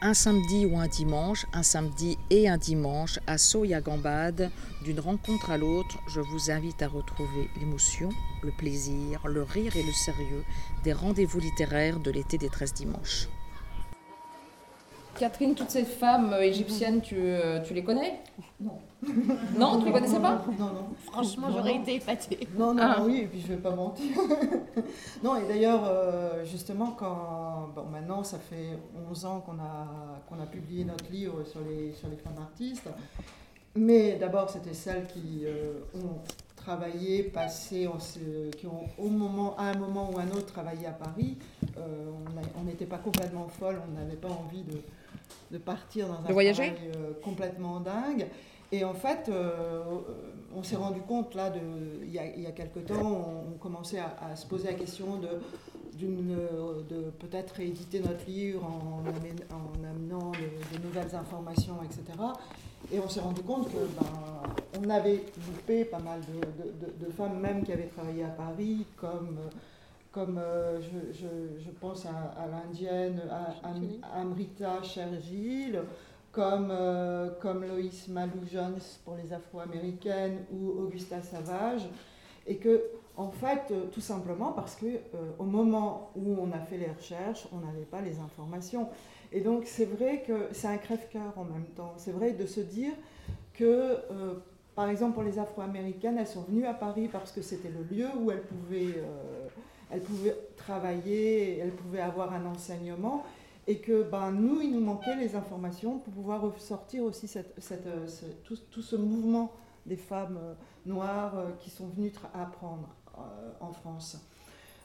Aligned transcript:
un 0.00 0.14
samedi 0.14 0.64
ou 0.64 0.78
un 0.78 0.86
dimanche, 0.86 1.46
un 1.52 1.64
samedi 1.64 2.18
et 2.30 2.48
un 2.48 2.56
dimanche, 2.56 3.18
à 3.26 3.36
Soya-Gambade, 3.36 4.50
d'une 4.84 5.00
rencontre 5.00 5.50
à 5.50 5.58
l'autre, 5.58 5.98
je 6.06 6.20
vous 6.20 6.50
invite 6.50 6.82
à 6.82 6.88
retrouver 6.88 7.50
l'émotion, 7.58 8.10
le 8.42 8.52
plaisir, 8.52 9.26
le 9.26 9.42
rire 9.42 9.76
et 9.76 9.82
le 9.82 9.92
sérieux 9.92 10.44
des 10.84 10.92
rendez-vous 10.92 11.40
littéraires 11.40 11.98
de 11.98 12.12
l'été 12.12 12.38
des 12.38 12.48
13 12.48 12.74
dimanches. 12.74 13.28
Catherine, 15.18 15.54
toutes 15.54 15.70
ces 15.70 15.84
femmes 15.84 16.32
euh, 16.32 16.42
égyptiennes, 16.42 17.00
tu, 17.00 17.16
euh, 17.18 17.60
tu 17.60 17.74
les 17.74 17.82
connais? 17.82 18.20
Non. 18.60 18.78
non, 19.58 19.80
tu 19.80 19.86
les 19.86 19.92
connaissais 19.92 20.20
pas? 20.20 20.44
Non, 20.58 20.66
non. 20.66 20.88
Franchement, 21.06 21.48
j'aurais 21.50 21.76
été 21.76 21.96
épatée. 21.96 22.46
Non, 22.56 22.72
non, 22.72 22.82
ah. 22.84 23.02
oui, 23.04 23.22
et 23.22 23.26
puis 23.26 23.40
je 23.40 23.48
vais 23.48 23.56
pas 23.56 23.74
mentir. 23.74 24.16
non, 25.24 25.36
et 25.36 25.48
d'ailleurs, 25.48 25.82
euh, 25.86 26.44
justement, 26.44 26.92
quand. 26.92 27.70
Bon, 27.74 27.84
maintenant, 27.90 28.22
ça 28.22 28.38
fait 28.38 28.78
11 29.10 29.24
ans 29.24 29.40
qu'on 29.40 29.58
a, 29.58 30.22
qu'on 30.28 30.40
a 30.40 30.46
publié 30.46 30.84
notre 30.84 31.10
livre 31.10 31.42
sur 31.44 31.60
les, 31.60 31.92
sur 31.94 32.08
les 32.08 32.16
femmes 32.16 32.38
artistes. 32.40 32.88
Mais 33.74 34.16
d'abord, 34.16 34.48
c'était 34.48 34.74
celles 34.74 35.06
qui 35.06 35.44
ont 35.94 36.18
travaillé, 36.56 37.24
passé, 37.24 37.88
qui 38.56 38.66
ont 38.66 38.82
au 38.98 39.08
moment, 39.08 39.56
à 39.56 39.64
un 39.64 39.74
moment 39.76 40.10
ou 40.12 40.18
un 40.18 40.28
autre 40.30 40.46
travaillé 40.46 40.86
à 40.86 40.92
Paris. 40.92 41.36
on 41.76 42.64
n'était 42.64 42.86
pas 42.86 42.98
complètement 42.98 43.46
folle, 43.46 43.80
on 43.88 43.98
n'avait 43.98 44.16
pas 44.16 44.28
envie 44.28 44.62
de 44.62 44.78
de 45.50 45.58
partir 45.58 46.08
dans 46.08 46.14
un 46.14 46.32
voyager 46.32 46.72
travail 46.72 46.90
euh, 46.96 47.12
complètement 47.22 47.80
dingue. 47.80 48.26
Et 48.70 48.84
en 48.84 48.94
fait, 48.94 49.28
euh, 49.28 49.82
on 50.54 50.62
s'est 50.62 50.76
rendu 50.76 51.00
compte, 51.00 51.34
là, 51.34 51.48
de, 51.50 51.60
il, 52.02 52.12
y 52.12 52.18
a, 52.18 52.26
il 52.26 52.42
y 52.42 52.46
a 52.46 52.52
quelque 52.52 52.80
temps, 52.80 53.46
on, 53.48 53.58
commençait 53.58 53.98
à, 53.98 54.36
se 54.36 54.46
poser 54.46 54.68
la 54.68 54.74
question 54.74 55.16
de, 55.16 55.28
de 55.98 57.10
peut-être 57.18 57.54
rééditer 57.54 58.00
notre 58.00 58.26
livre 58.26 58.64
en, 58.64 59.02
en 59.02 59.84
amenant 59.84 60.32
de, 60.32 60.82
nouvelles 60.82 61.14
informations, 61.14 61.78
etc. 61.82 62.18
Et 62.92 63.00
on 63.00 63.08
s'est 63.08 63.20
rendu 63.20 63.42
compte 63.42 63.68
que 63.68 63.78
ben, 63.78 64.82
on 64.82 64.90
avait 64.90 65.24
loupé 65.46 65.84
pas 65.84 65.98
mal 65.98 66.20
de, 66.20 67.06
de, 67.06 67.10
femmes, 67.12 67.40
même 67.40 67.64
qui 67.64 67.72
avaient 67.72 67.88
travaillé 67.88 68.24
à 68.24 68.28
Paris, 68.28 68.84
comme 68.96 69.38
comme 70.18 70.38
euh, 70.38 70.80
je, 70.80 71.62
je, 71.62 71.70
pense 71.70 72.04
à, 72.06 72.48
l'indienne 72.50 73.22
Amrita 74.12 74.82
Shergill, 74.82 75.80
comme, 76.32 76.70
euh, 76.72 77.30
comme 77.40 77.64
Loïs 77.64 78.08
Malou-Jones 78.08 78.80
pour 79.04 79.14
les 79.14 79.32
Afro-Américaines 79.32 80.38
ou 80.52 80.70
Augusta 80.70 81.22
Savage. 81.22 81.88
Et 82.48 82.56
que, 82.56 82.82
en 83.16 83.30
fait, 83.30 83.70
euh, 83.70 83.84
tout 83.92 84.00
simplement 84.00 84.50
parce 84.50 84.74
que 84.74 84.86
au 85.38 85.44
moment 85.44 86.10
où 86.16 86.36
on 86.40 86.50
a 86.50 86.58
fait 86.58 86.78
les 86.78 86.90
recherches, 86.90 87.46
on 87.52 87.64
n'avait 87.64 87.86
pas 87.88 88.00
les 88.00 88.18
informations. 88.18 88.88
Et 89.30 89.40
donc, 89.40 89.66
c'est 89.66 89.84
vrai 89.84 90.24
que 90.26 90.48
c'est 90.50 90.66
un 90.66 90.78
crève-cœur 90.78 91.32
en 91.36 91.44
même 91.44 91.66
temps. 91.76 91.94
C'est 91.96 92.12
vrai 92.12 92.32
de 92.32 92.46
se 92.46 92.60
dire 92.60 92.92
que 93.54 93.98
par 94.74 94.88
exemple, 94.88 95.14
pour 95.14 95.24
les 95.24 95.38
Afro-Américaines, 95.38 96.18
elles 96.18 96.26
sont 96.26 96.42
venues 96.42 96.66
à 96.66 96.74
Paris 96.74 97.08
parce 97.10 97.30
que 97.30 97.42
c'était 97.42 97.68
le 97.70 97.82
lieu 97.82 98.08
où 98.16 98.30
elles 98.30 98.42
pouvaient 98.42 99.02
elle 99.90 100.00
pouvait 100.00 100.36
travailler, 100.56 101.58
elle 101.58 101.72
pouvait 101.72 102.00
avoir 102.00 102.32
un 102.32 102.46
enseignement, 102.46 103.24
et 103.68 103.78
que 103.78 104.02
ben, 104.02 104.30
nous, 104.30 104.62
il 104.62 104.72
nous 104.72 104.80
manquait 104.80 105.14
les 105.16 105.36
informations 105.36 105.98
pour 105.98 106.12
pouvoir 106.14 106.40
ressortir 106.40 107.04
aussi 107.04 107.28
cette, 107.28 107.54
euh, 107.86 108.06
tout, 108.42 108.82
ce 108.82 108.96
mouvement 108.96 109.52
des 109.84 109.96
femmes 109.96 110.38
euh, 110.42 110.54
noires 110.86 111.38
euh, 111.38 111.50
qui 111.60 111.68
sont 111.68 111.86
venues 111.88 112.12
apprendre 112.34 112.88
en 113.60 113.72
France. 113.72 114.16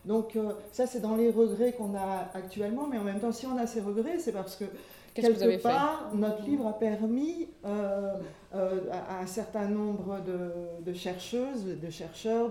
Donc 0.05 0.35
ça, 0.71 0.87
c'est 0.87 0.99
dans 0.99 1.15
les 1.15 1.29
regrets 1.29 1.71
qu'on 1.71 1.95
a 1.95 2.27
actuellement, 2.33 2.87
mais 2.87 2.97
en 2.97 3.03
même 3.03 3.19
temps, 3.19 3.31
si 3.31 3.45
on 3.45 3.55
a 3.57 3.67
ces 3.67 3.79
regrets, 3.79 4.17
c'est 4.17 4.31
parce 4.31 4.55
que 4.55 4.65
quelque 5.13 5.61
part, 5.61 6.11
notre 6.13 6.43
livre 6.43 6.67
a 6.67 6.73
permis 6.73 7.47
euh, 7.65 8.13
euh, 8.55 8.79
à, 8.91 9.21
un 9.21 9.27
certain 9.27 9.67
nombre 9.67 10.19
de, 10.85 10.93
chercheuses, 10.93 11.65
de 11.65 11.89
chercheurs, 11.89 12.49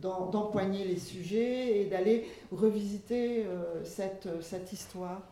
d'empoigner 0.00 0.84
les 0.84 0.98
sujets 0.98 1.80
et 1.80 1.84
d'aller 1.86 2.28
revisiter 2.52 3.44
euh, 3.44 3.84
cette, 3.84 4.28
cette, 4.42 4.72
histoire. 4.72 5.22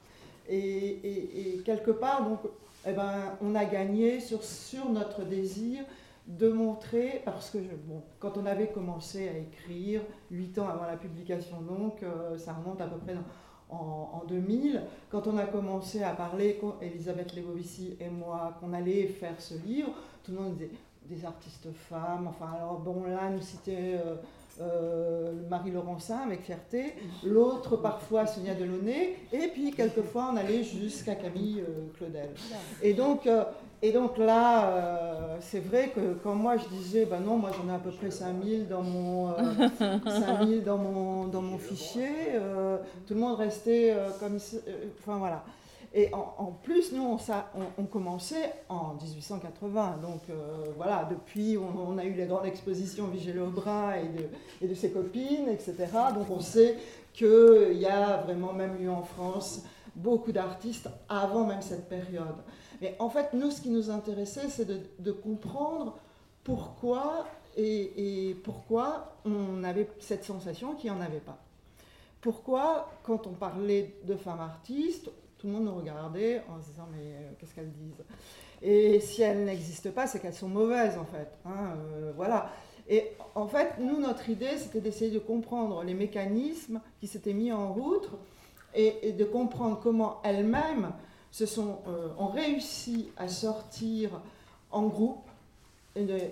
Et, 0.49 1.61
quelque 1.65 1.91
part, 1.91 2.29
donc, 2.29 2.41
eh 2.87 2.93
ben, 2.93 3.37
on 3.43 3.55
a 3.55 3.65
gagné 3.65 4.21
sur, 4.21 4.43
sur 4.45 4.89
notre 4.91 5.25
désir 5.25 5.85
de 6.27 6.49
montrer, 6.49 7.23
parce 7.25 7.51
que 7.51 7.59
bon, 7.59 8.03
quand 8.19 8.37
on 8.37 8.47
avait 8.47 8.69
commencé 8.69 9.29
à 9.29 9.39
écrire, 9.39 10.01
huit 10.31 10.59
ans 10.59 10.69
avant 10.69 10.87
la 10.87 10.97
publication, 10.97 11.61
donc 11.61 12.01
ça 12.37 12.53
remonte 12.53 12.81
à 12.81 12.87
peu 12.87 12.99
près 12.99 13.15
dans, 13.15 13.23
en, 13.71 14.23
2000, 14.29 14.83
quand 15.11 15.27
on 15.27 15.37
a 15.39 15.47
commencé 15.47 16.03
à 16.03 16.13
parler, 16.13 16.61
Elisabeth 16.81 17.35
Levovici 17.35 17.97
et 18.01 18.09
moi, 18.09 18.57
qu'on 18.61 18.73
allait 18.73 19.07
faire 19.07 19.41
ce 19.41 19.55
livre, 19.55 19.91
tout 20.25 20.33
le 20.33 20.39
monde 20.39 20.55
disait 20.55 20.71
des 21.09 21.25
artistes 21.25 21.69
femmes, 21.73 22.27
enfin 22.27 22.53
alors 22.57 22.81
bon 22.81 23.05
là 23.05 23.31
nous 23.31 23.41
euh, 23.69 24.17
euh, 24.61 25.33
Marie 25.51 25.71
Laurencin 25.71 26.19
avec 26.27 26.43
fierté, 26.43 26.95
l'autre 27.23 27.77
parfois 27.77 28.27
Sonia 28.27 28.55
Delaunay, 28.55 29.17
et 29.33 29.49
puis 29.49 29.71
quelquefois 29.73 30.31
on 30.33 30.37
allait 30.37 30.65
jusqu'à 30.65 31.15
Camille 31.15 31.61
euh, 31.61 31.87
Claudel. 31.97 32.31
Et 32.83 32.95
donc, 32.95 33.27
euh, 33.27 33.45
et 33.83 33.93
donc 33.93 34.17
là, 34.17 35.37
c'est 35.41 35.61
vrai 35.61 35.93
que 35.95 36.15
quand 36.23 36.35
moi 36.35 36.57
je 36.57 36.67
disais, 36.75 37.05
ben 37.05 37.21
non, 37.21 37.37
moi 37.37 37.51
j'en 37.53 37.71
ai 37.71 37.77
à 37.77 37.79
peu 37.79 37.91
près 37.91 38.11
5000 38.11 38.67
dans 38.69 38.83
mon, 38.83 39.35
5000 39.79 40.65
dans 40.65 40.79
mon, 40.79 41.27
dans 41.27 41.43
mon 41.43 41.59
fichier, 41.59 42.09
tout 43.07 43.13
le 43.13 43.21
monde 43.21 43.37
restait 43.37 43.95
comme... 44.19 44.39
Enfin 44.99 45.19
voilà. 45.19 45.45
Et 45.99 46.11
en, 46.13 46.53
plus, 46.63 46.93
nous, 46.93 47.03
on, 47.03 47.17
ça, 47.17 47.51
on, 47.79 47.85
commençait 47.85 48.53
en 48.69 48.95
1880. 49.03 49.97
Donc 50.03 50.21
euh, 50.29 50.67
voilà, 50.77 51.09
depuis, 51.11 51.57
on, 51.57 51.97
a 51.97 52.05
eu 52.05 52.13
les 52.13 52.27
grandes 52.27 52.45
expositions 52.45 53.07
Vigée 53.07 53.39
Aubrin 53.39 53.95
et 53.95 54.09
de, 54.09 54.29
et 54.61 54.69
de 54.69 54.75
ses 54.75 54.91
copines, 54.91 55.49
etc. 55.49 55.75
Donc 56.15 56.27
on 56.29 56.41
sait 56.41 56.77
qu'il 57.15 57.79
y 57.79 57.87
a 57.87 58.19
vraiment 58.19 58.53
même 58.53 58.77
eu 58.79 58.91
en 58.91 59.03
France 59.03 59.63
beaucoup 59.95 60.33
d'artistes 60.33 60.91
avant 61.09 61.47
même 61.47 61.63
cette 61.63 61.89
période. 61.89 62.37
Mais 62.83 62.95
en 62.99 63.09
fait, 63.09 63.33
nous, 63.33 63.51
ce 63.51 63.63
qui 63.63 63.71
nous 63.71 63.91
intéressait, 63.91 64.51
c'est 64.51 64.67
de, 64.67 65.13
comprendre 65.13 65.97
pourquoi 66.45 67.27
et, 67.57 68.37
pourquoi 68.45 69.17
on 69.25 69.65
avait 69.65 69.89
cette 69.99 70.25
sensation 70.25 70.75
qu'il 70.75 70.93
n'y 70.93 70.97
en 70.99 71.01
avait 71.01 71.21
pas. 71.21 71.39
Pourquoi, 72.21 72.91
quand 73.03 73.27
on 73.27 73.33
parlait 73.33 73.95
de 74.05 74.15
femmes 74.15 74.41
artistes, 74.41 75.11
tout 75.39 75.47
le 75.47 75.53
monde 75.53 75.65
nous 75.65 75.75
regardait 75.75 76.43
en 76.49 76.61
se 76.61 76.71
disant 76.71 76.89
mais 76.93 77.03
euh, 77.03 77.31
qu'est-ce 77.39 77.55
qu'elles 77.55 77.73
disent? 77.73 78.05
Et 78.63 79.01
si 79.01 79.23
elles 79.23 79.45
n'existent 79.45 79.91
pas, 79.91 80.07
c'est 80.07 80.21
qu'elles 80.21 80.35
sont 80.35 80.49
mauvaises 80.49 80.97
en 80.97 81.05
fait. 81.05 81.29
Hein, 81.45 81.75
euh, 81.77 82.13
voilà. 82.17 82.51
Et 82.89 83.13
en 83.35 83.49
fait, 83.49 83.75
nous, 83.79 84.01
notre 84.01 84.31
idée, 84.31 84.57
c'était 84.59 84.81
d'essayer 84.81 85.11
de 85.11 85.19
comprendre 85.19 85.83
les 85.83 85.95
mécanismes 85.95 86.81
qui 87.01 87.07
s'étaient 87.07 87.35
mis 87.35 87.53
en 87.53 87.73
route 87.73 88.11
et, 88.75 89.13
de 89.13 89.25
comprendre 89.25 89.81
comment 89.83 90.21
elles-mêmes 90.23 90.93
se 91.31 91.47
sont, 91.47 91.81
euh, 91.89 92.09
ont 92.19 92.29
réussi 92.29 93.11
à 93.17 93.29
sortir 93.29 94.21
en 94.71 94.87
groupe 94.87 95.26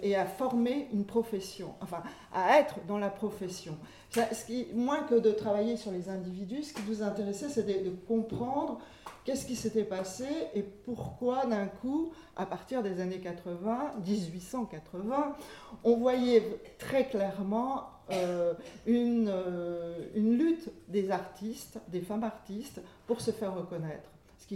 et 0.03 0.17
à 0.17 0.27
former 0.27 0.89
une 0.93 1.05
profession, 1.05 1.75
enfin 1.81 2.03
à 2.33 2.59
être 2.59 2.77
dans 2.87 2.99
la 2.99 3.11
profession. 3.11 3.77
ce 4.11 4.45
qui, 4.45 4.67
moins 4.75 5.03
que 5.03 5.15
de 5.15 5.31
travailler 5.31 5.77
sur 5.77 5.91
les 5.91 6.09
individus, 6.09 6.65
ce 6.65 6.75
qui 6.75 6.83
nous 6.89 7.03
intéressait, 7.03 7.49
c'était 7.49 7.81
de 7.81 7.91
comprendre 7.91 8.79
qu'est-ce 9.25 9.47
qui 9.47 9.57
s'était 9.57 9.85
passé 9.85 10.27
et 10.55 10.63
pourquoi 10.63 11.47
d'un 11.47 11.67
coup, 11.67 12.13
à 12.37 12.47
partir 12.47 12.83
des 12.83 13.01
années 13.01 13.21
80, 13.21 13.95
1880, 14.07 15.37
on 15.83 15.97
voyait 15.97 16.61
très 16.79 17.09
clairement 17.09 17.85
euh, 18.11 18.53
une, 18.87 19.31
euh, 19.33 19.97
une 20.15 20.37
lutte 20.37 20.71
des 20.89 21.11
artistes, 21.11 21.81
des 21.89 22.01
femmes 22.01 22.25
artistes, 22.25 22.83
pour 23.07 23.21
se 23.21 23.31
faire 23.31 23.55
reconnaître. 23.55 24.11
Ce 24.39 24.47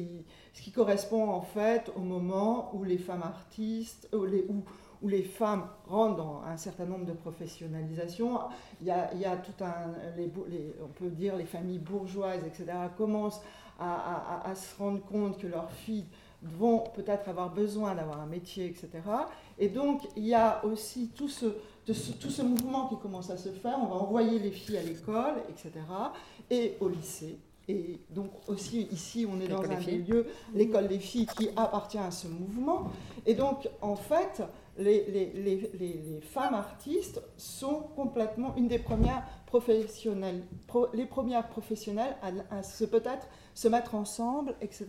qui, 0.62 0.72
correspond 0.72 1.30
en 1.30 1.40
fait 1.40 1.90
au 1.96 2.00
moment 2.00 2.70
où 2.74 2.84
les 2.84 2.98
femmes 2.98 3.22
artistes, 3.22 4.06
où 4.12 4.24
les, 4.24 4.44
où, 4.48 4.62
où 5.02 5.08
les 5.08 5.22
femmes 5.22 5.66
rentrent 5.86 6.16
dans 6.16 6.42
un 6.46 6.56
certain 6.56 6.84
nombre 6.84 7.04
de 7.04 7.12
professionnalisation. 7.12 8.40
Il 8.80 8.86
y 8.86 8.90
a, 8.90 9.12
il 9.14 9.20
y 9.20 9.24
a 9.24 9.36
tout 9.36 9.64
un, 9.64 9.94
les, 10.16 10.30
on 10.82 10.88
peut 10.88 11.10
dire 11.10 11.36
les 11.36 11.44
familles 11.44 11.78
bourgeoises, 11.78 12.44
etc., 12.44 12.66
commencent 12.96 13.40
à, 13.78 14.42
à, 14.44 14.54
se 14.54 14.76
rendre 14.76 15.00
compte 15.04 15.38
que 15.38 15.46
leurs 15.46 15.70
filles 15.70 16.06
vont 16.42 16.84
peut-être 16.94 17.28
avoir 17.28 17.52
besoin 17.52 17.94
d'avoir 17.94 18.20
un 18.20 18.26
métier, 18.26 18.66
etc. 18.66 18.90
Et 19.58 19.68
donc, 19.68 20.02
il 20.16 20.26
y 20.26 20.34
a 20.34 20.64
aussi 20.64 21.10
tout 21.14 21.28
ce, 21.28 21.46
tout 21.86 21.94
ce 22.30 22.42
mouvement 22.42 22.88
qui 22.88 22.96
commence 22.96 23.30
à 23.30 23.36
se 23.36 23.50
faire. 23.50 23.78
On 23.80 23.86
va 23.86 23.96
envoyer 23.96 24.38
les 24.38 24.50
filles 24.50 24.78
à 24.78 24.82
l'école, 24.82 25.34
etc., 25.48 25.72
et 26.50 26.76
au 26.80 26.88
lycée. 26.88 27.38
Et 27.68 28.00
donc 28.08 28.30
aussi 28.46 28.88
ici, 28.90 29.26
on 29.30 29.38
est 29.42 29.48
dans 29.48 29.62
un 29.62 29.78
lieu, 29.78 30.26
l'école 30.54 30.88
des 30.88 30.98
filles, 30.98 31.26
qui 31.26 31.50
appartient 31.54 31.98
à 31.98 32.10
ce 32.10 32.26
mouvement. 32.26 32.90
Et 33.26 33.34
donc, 33.34 33.68
en 33.82 33.94
fait, 33.94 34.42
les, 34.78 36.20
femmes 36.22 36.54
artistes 36.54 37.20
sont 37.36 37.82
complètement 37.96 38.54
une 38.56 38.68
des 38.68 38.78
premières 38.78 39.24
professionnelles, 39.46 40.44
les 40.94 41.06
premières 41.06 41.48
professionnelles 41.48 42.16
à, 42.50 42.62
se 42.62 42.84
peut-être 42.84 43.26
se 43.54 43.68
mettre 43.68 43.94
ensemble, 43.94 44.54
etc., 44.60 44.86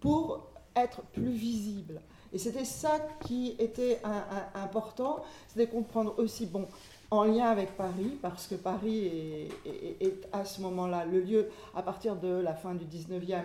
pour 0.00 0.48
être 0.74 1.02
plus 1.12 1.30
visibles. 1.30 2.00
Et 2.32 2.38
c'était 2.38 2.64
ça 2.64 2.98
qui 3.20 3.54
était 3.58 4.00
important, 4.54 5.22
c'était 5.48 5.68
comprendre 5.68 6.14
aussi, 6.18 6.46
bon, 6.46 6.66
en 7.10 7.24
lien 7.24 7.46
avec 7.46 7.76
Paris, 7.76 8.18
parce 8.20 8.46
que 8.46 8.56
Paris 8.56 9.48
est, 9.64 10.28
à 10.32 10.44
ce 10.44 10.60
moment-là 10.62 11.04
le 11.04 11.20
lieu, 11.20 11.48
à 11.74 11.82
partir 11.82 12.16
de 12.16 12.28
la 12.28 12.54
fin 12.54 12.74
du 12.74 12.84
19e, 12.84 13.42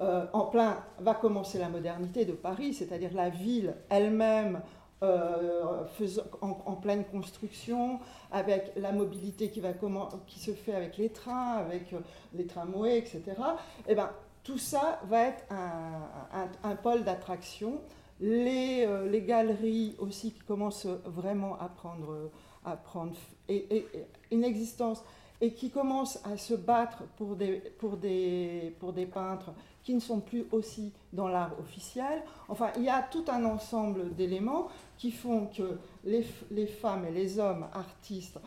euh, 0.00 0.26
en 0.34 0.46
plein, 0.46 0.76
va 0.98 1.14
commencer 1.14 1.58
la 1.58 1.68
modernité 1.68 2.24
de 2.26 2.32
Paris, 2.32 2.74
c'est-à-dire 2.74 3.14
la 3.14 3.30
ville 3.30 3.74
elle-même 3.88 4.60
euh, 5.02 5.84
en, 6.40 6.74
pleine 6.76 7.04
construction, 7.04 8.00
avec 8.32 8.72
la 8.76 8.92
mobilité 8.92 9.50
qui, 9.50 9.60
se 10.40 10.52
fait 10.52 10.74
avec 10.74 10.96
les 10.96 11.10
trains, 11.10 11.58
avec 11.58 11.92
euh, 11.92 11.98
les 12.32 12.46
tramways, 12.46 12.98
etc. 12.98 13.22
Et 13.26 13.32
eh 13.88 13.94
ben, 13.94 14.08
tout 14.42 14.56
ça 14.56 15.00
va 15.04 15.24
être 15.24 15.44
un, 15.50 16.76
pôle 16.76 17.04
d'attraction. 17.04 17.82
Les, 18.20 18.86
euh, 18.86 19.06
les, 19.10 19.20
galeries 19.20 19.96
aussi 19.98 20.32
qui 20.32 20.40
commencent 20.40 20.86
vraiment 21.04 21.58
à 21.60 21.68
prendre, 21.68 22.32
une 24.30 24.44
existence 24.44 25.04
et 25.42 25.52
qui 25.52 25.68
commencent 25.68 26.20
à 26.24 26.38
se 26.38 26.54
battre 26.54 27.02
pour 27.18 27.36
des 27.36 29.06
peintres 29.12 29.52
qui 29.86 29.94
ne 29.94 30.00
sont 30.00 30.18
plus 30.18 30.46
aussi 30.50 30.92
dans 31.12 31.28
l'art 31.28 31.52
officiel. 31.60 32.24
Enfin, 32.48 32.72
il 32.76 32.82
y 32.82 32.88
a 32.88 33.02
tout 33.02 33.24
un 33.28 33.44
ensemble 33.44 34.16
d'éléments 34.16 34.66
qui 34.98 35.12
font 35.12 35.46
que 35.46 35.78
les, 36.04 36.66
femmes 36.66 37.06
et 37.06 37.12
les 37.12 37.38
hommes 37.38 37.66
artistes 37.72 38.40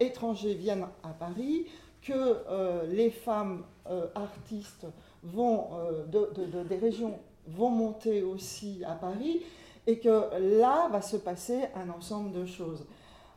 étrangers 0.00 0.54
viennent 0.54 0.88
à 1.04 1.10
Paris, 1.10 1.66
que 2.02 2.12
euh, 2.12 2.86
les 2.88 3.10
femmes 3.10 3.62
euh, 3.88 4.08
artistes 4.16 4.86
vont, 5.22 5.68
euh, 5.74 6.06
de, 6.06 6.64
des 6.64 6.76
régions 6.76 7.20
vont 7.46 7.70
monter 7.70 8.24
aussi 8.24 8.82
à 8.84 8.96
Paris, 8.96 9.42
et 9.86 10.00
que 10.00 10.58
là 10.58 10.88
va 10.90 11.02
se 11.02 11.18
passer 11.18 11.66
un 11.76 11.88
ensemble 11.88 12.32
de 12.32 12.46
choses. 12.46 12.84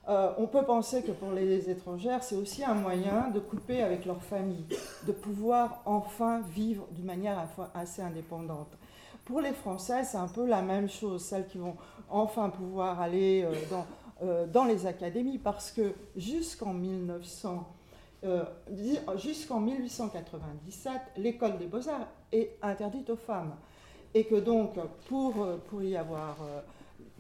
On 0.08 0.48
peut 0.48 0.64
penser 0.64 1.04
que 1.04 1.12
pour 1.12 1.32
les 1.32 1.70
étrangères, 1.70 2.24
c'est 2.24 2.36
aussi 2.36 2.64
un 2.64 2.76
moyen 2.76 3.30
de 3.34 3.40
couper 3.40 3.84
avec 3.84 4.06
leur 4.06 4.22
famille, 4.24 4.66
de 5.06 5.12
pouvoir 5.12 5.82
enfin 5.86 6.42
vivre 6.50 6.88
d'une 6.92 7.06
manière 7.06 7.48
assez 7.74 8.02
indépendante. 8.02 8.70
Pour 9.28 9.42
les 9.42 9.52
Français, 9.52 10.06
c'est 10.06 10.18
un 10.18 10.30
peu 10.30 10.46
la 10.46 10.62
même 10.62 10.88
chose, 10.88 11.22
celles 11.22 11.48
qui 11.48 11.58
vont 11.58 11.76
enfin 12.10 12.50
pouvoir 12.50 13.02
aller 13.02 13.44
euh, 13.44 13.54
dans, 13.70 13.86
euh, 14.24 14.48
dans 14.48 14.64
les 14.64 14.86
académies, 14.86 15.38
parce 15.38 15.70
que 15.70 15.94
jusqu'en 16.16 16.74
1900, 16.74 17.68
euh, 18.24 18.46
jusqu'en 19.18 19.60
1897, 19.60 20.94
l'école 21.18 21.58
des 21.58 21.66
beaux-arts 21.66 22.08
est 22.32 22.58
interdite 22.62 23.10
aux 23.10 23.18
femmes. 23.18 23.54
Et 24.14 24.24
que 24.24 24.36
donc, 24.36 24.76
pour, 25.10 25.46
pour, 25.70 25.84
y 25.84 25.98
avoir, 25.98 26.38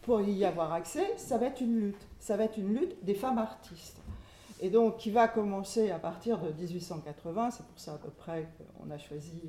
pour 0.07 0.21
y 0.21 0.45
avoir 0.45 0.71
accès, 0.71 1.05
ça 1.17 1.37
va 1.37 1.47
être 1.47 1.59
une 1.59 1.81
lutte. 1.81 2.07
Ça 2.17 2.37
va 2.37 2.45
être 2.45 2.57
une 2.57 2.73
lutte 2.73 3.03
des 3.03 3.13
femmes 3.13 3.37
artistes. 3.37 3.97
Et 4.61 4.69
donc, 4.69 4.95
qui 4.95 5.11
va 5.11 5.27
commencer 5.27 5.91
à 5.91 5.99
partir 5.99 6.39
de 6.39 6.49
1880, 6.53 7.51
c'est 7.51 7.65
pour 7.65 7.77
ça 7.77 7.95
à 7.95 7.97
peu 7.97 8.09
près 8.09 8.47
qu'on 8.57 8.89
a 8.89 8.97
choisi 8.97 9.43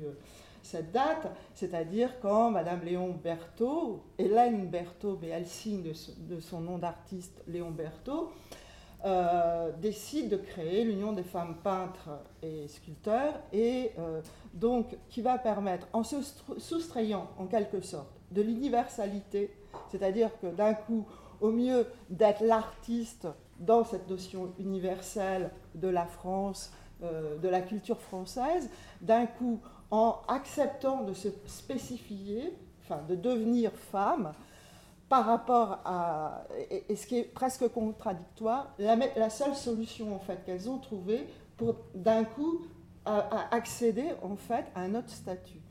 cette 0.61 0.91
date, 0.91 1.31
c'est-à-dire 1.55 2.19
quand 2.19 2.51
Madame 2.51 2.81
Léon 2.83 3.17
Berthaud, 3.23 4.03
Hélène 4.17 4.67
Berthaud, 4.67 5.17
mais 5.21 5.29
elle 5.29 5.47
signe 5.47 5.81
de, 5.81 6.39
son 6.41 6.59
nom 6.59 6.77
d'artiste 6.77 7.41
Léon 7.47 7.71
Berthaud, 7.71 8.29
euh, 9.05 9.71
décide 9.81 10.27
de 10.27 10.35
créer 10.35 10.83
l'Union 10.83 11.13
des 11.13 11.23
femmes 11.23 11.55
peintres 11.63 12.09
et 12.43 12.67
sculpteurs, 12.67 13.39
et 13.53 13.93
euh, 13.97 14.21
donc 14.53 14.97
qui 15.07 15.21
va 15.21 15.37
permettre, 15.37 15.87
en 15.93 16.03
se 16.03 16.17
soustrayant 16.57 17.29
en 17.37 17.45
quelque 17.45 17.79
sorte 17.79 18.11
de 18.31 18.41
l'universalité, 18.41 19.55
c'est-à-dire 19.91 20.29
que 20.41 20.47
d'un 20.47 20.73
coup, 20.73 21.05
au 21.41 21.51
mieux 21.51 21.87
d'être 22.09 22.41
l'artiste 22.41 23.27
dans 23.59 23.83
cette 23.83 24.09
notion 24.09 24.53
universelle 24.59 25.51
de 25.75 25.87
la 25.87 26.05
France, 26.05 26.71
euh, 27.03 27.37
de 27.37 27.47
la 27.47 27.61
culture 27.61 27.99
française, 27.99 28.69
d'un 29.01 29.25
coup, 29.25 29.59
en 29.91 30.19
acceptant 30.27 31.03
de 31.03 31.13
se 31.13 31.29
spécifier, 31.45 32.53
enfin 32.81 33.01
de 33.07 33.15
devenir 33.15 33.71
femme, 33.71 34.33
par 35.07 35.25
rapport 35.25 35.79
à, 35.85 36.43
et, 36.69 36.95
ce 36.95 37.07
qui 37.07 37.17
est 37.17 37.23
presque 37.23 37.67
contradictoire, 37.69 38.73
la, 38.77 39.29
seule 39.29 39.55
solution 39.55 40.15
en 40.15 40.19
fait 40.19 40.45
qu'elles 40.45 40.69
ont 40.69 40.77
trouvée 40.77 41.27
pour 41.57 41.75
d'un 41.95 42.23
coup 42.23 42.61
accéder 43.05 44.05
en 44.21 44.35
fait 44.35 44.65
à 44.75 44.81
un 44.81 44.93
autre 44.93 45.09
statut. 45.09 45.61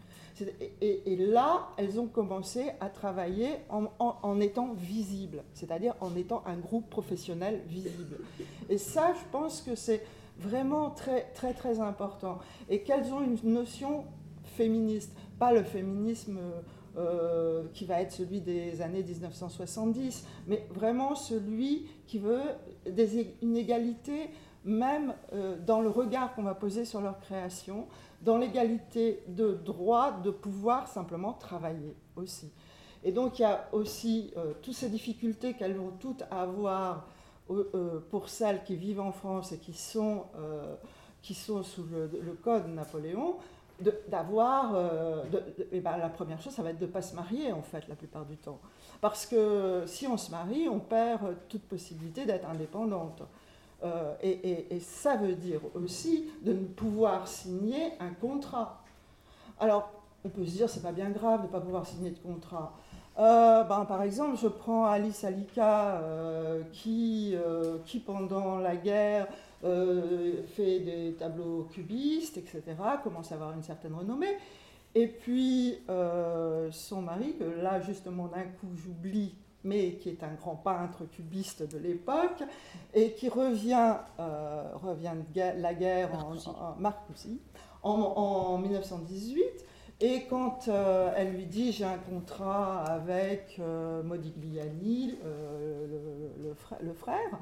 Et, 0.80 1.16
là, 1.16 1.68
elles 1.76 1.98
ont 1.98 2.06
commencé 2.06 2.70
à 2.80 2.88
travailler 2.88 3.50
en, 3.68 4.40
étant 4.40 4.72
visibles, 4.74 5.42
c'est-à-dire 5.52 5.94
en 6.00 6.14
étant 6.16 6.42
un 6.46 6.56
groupe 6.56 6.88
professionnel 6.90 7.62
visible. 7.66 8.18
Et 8.68 8.78
ça, 8.78 9.12
je 9.14 9.30
pense 9.32 9.62
que 9.62 9.74
c'est 9.74 10.02
vraiment 10.38 10.90
très, 10.90 11.22
très, 11.34 11.54
très 11.54 11.80
important. 11.80 12.38
Et 12.68 12.82
qu'elles 12.82 13.12
ont 13.12 13.20
une 13.20 13.38
notion 13.52 14.04
féministe, 14.44 15.12
pas 15.38 15.52
le 15.52 15.62
féminisme 15.62 16.38
euh, 16.96 17.64
qui 17.74 17.84
va 17.84 18.00
être 18.00 18.12
celui 18.12 18.40
des 18.40 18.80
années 18.82 19.02
1970, 19.02 20.24
mais 20.46 20.66
vraiment 20.70 21.14
celui 21.14 21.86
qui 22.06 22.18
veut 22.18 22.42
des, 22.90 23.34
une 23.42 23.56
égalité 23.56 24.30
même 24.64 25.14
euh, 25.32 25.56
dans 25.64 25.80
le 25.80 25.88
regard 25.88 26.34
qu'on 26.34 26.42
va 26.42 26.54
poser 26.54 26.84
sur 26.84 27.00
leur 27.00 27.20
création, 27.20 27.86
dans 28.22 28.38
l'égalité 28.38 29.22
de 29.28 29.54
droit 29.54 30.12
de 30.12 30.30
pouvoir 30.30 30.88
simplement 30.88 31.32
travailler 31.32 31.94
aussi. 32.16 32.50
Et 33.04 33.12
donc 33.12 33.38
il 33.38 33.42
y 33.42 33.44
a 33.44 33.68
aussi 33.72 34.32
euh, 34.36 34.52
toutes 34.62 34.74
ces 34.74 34.88
difficultés 34.88 35.54
qu'elles 35.54 35.76
vont 35.76 35.92
toutes 36.00 36.24
avoir 36.30 37.06
euh, 37.50 38.00
pour 38.10 38.28
celles 38.28 38.62
qui 38.64 38.76
vivent 38.76 39.00
en 39.00 39.12
France 39.12 39.52
et 39.52 39.58
qui 39.58 39.72
sont, 39.72 40.24
euh, 40.36 40.74
qui 41.22 41.32
sont 41.32 41.62
sous 41.62 41.84
le, 41.84 42.34
code 42.42 42.68
Napoléon, 42.68 43.36
d'avoir. 44.08 44.72
Euh, 44.74 45.22
ben, 45.72 45.96
la 45.96 46.10
première 46.10 46.42
chose, 46.42 46.52
ça 46.52 46.62
va 46.62 46.70
être 46.70 46.78
de 46.78 46.84
ne 46.84 46.90
pas 46.90 47.00
se 47.00 47.14
marier, 47.14 47.50
en 47.52 47.62
fait, 47.62 47.88
la 47.88 47.94
plupart 47.94 48.26
du 48.26 48.36
temps. 48.36 48.60
Parce 49.00 49.24
que 49.24 49.84
si 49.86 50.06
on 50.06 50.18
se 50.18 50.30
marie, 50.30 50.68
on 50.68 50.78
perd 50.78 51.36
toute 51.48 51.62
possibilité 51.62 52.26
d'être 52.26 52.46
indépendante. 52.46 53.22
Et, 54.22 54.74
et, 54.74 54.80
ça 54.80 55.16
veut 55.16 55.34
dire 55.34 55.60
aussi 55.74 56.30
de 56.42 56.52
ne 56.52 56.64
pouvoir 56.64 57.28
signer 57.28 57.92
un 58.00 58.10
contrat. 58.10 58.82
Alors, 59.60 59.90
on 60.24 60.28
peut 60.28 60.44
se 60.44 60.52
dire, 60.52 60.68
c'est 60.68 60.82
pas 60.82 60.92
bien 60.92 61.10
grave 61.10 61.42
de 61.42 61.46
ne 61.46 61.52
pas 61.52 61.60
pouvoir 61.60 61.86
signer 61.86 62.10
de 62.10 62.18
contrat. 62.18 62.74
Euh, 63.18 63.64
ben, 63.64 63.84
par 63.84 64.02
exemple, 64.02 64.36
je 64.40 64.46
prends 64.46 64.86
Alice 64.86 65.24
Alika 65.24 65.96
euh, 65.96 66.62
qui, 66.72 67.34
euh, 67.34 67.78
qui, 67.84 67.98
pendant 67.98 68.58
la 68.58 68.76
guerre, 68.76 69.26
fait 69.60 70.78
des 70.78 71.16
tableaux 71.18 71.66
cubistes, 71.72 72.38
etc., 72.38 72.62
commence 73.02 73.32
à 73.32 73.34
avoir 73.34 73.52
une 73.52 73.62
certaine 73.62 73.92
renommée. 73.92 74.36
Et 74.94 75.08
puis 75.08 75.80
son 76.70 77.02
mari, 77.02 77.34
que 77.36 77.60
là 77.60 77.80
justement 77.80 78.28
d'un 78.28 78.44
coup 78.44 78.68
j'oublie, 78.76 79.34
mais 79.64 79.94
qui 79.94 80.08
est 80.08 80.22
un 80.22 80.34
grand 80.34 80.56
peintre 80.56 81.04
cubiste 81.10 81.62
de 81.62 81.78
l'époque, 81.78 82.42
et 82.94 83.12
qui 83.12 83.28
revient, 83.28 83.96
revient 84.74 85.14
de 85.34 85.60
la 85.60 85.74
guerre 85.74 86.10
en, 86.14 86.78
en, 87.82 87.90
en 87.90 88.58
1918 88.58 89.64
et 90.00 90.26
quand 90.30 90.68
euh, 90.68 91.12
elle 91.16 91.32
lui 91.32 91.46
dit 91.46 91.72
j'ai 91.72 91.84
un 91.84 91.98
contrat 91.98 92.84
avec 92.84 93.56
euh, 93.58 94.02
Modigliani, 94.04 95.18
euh, 95.24 95.86
le, 96.80 96.92
frère, 96.92 97.38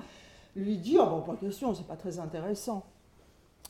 lui 0.54 0.78
dit 0.78 0.96
oh 0.98 1.04
bon 1.04 1.20
pas 1.20 1.36
question, 1.36 1.74
c'est 1.74 1.86
pas 1.86 1.96
très 1.96 2.18
intéressant. 2.18 2.82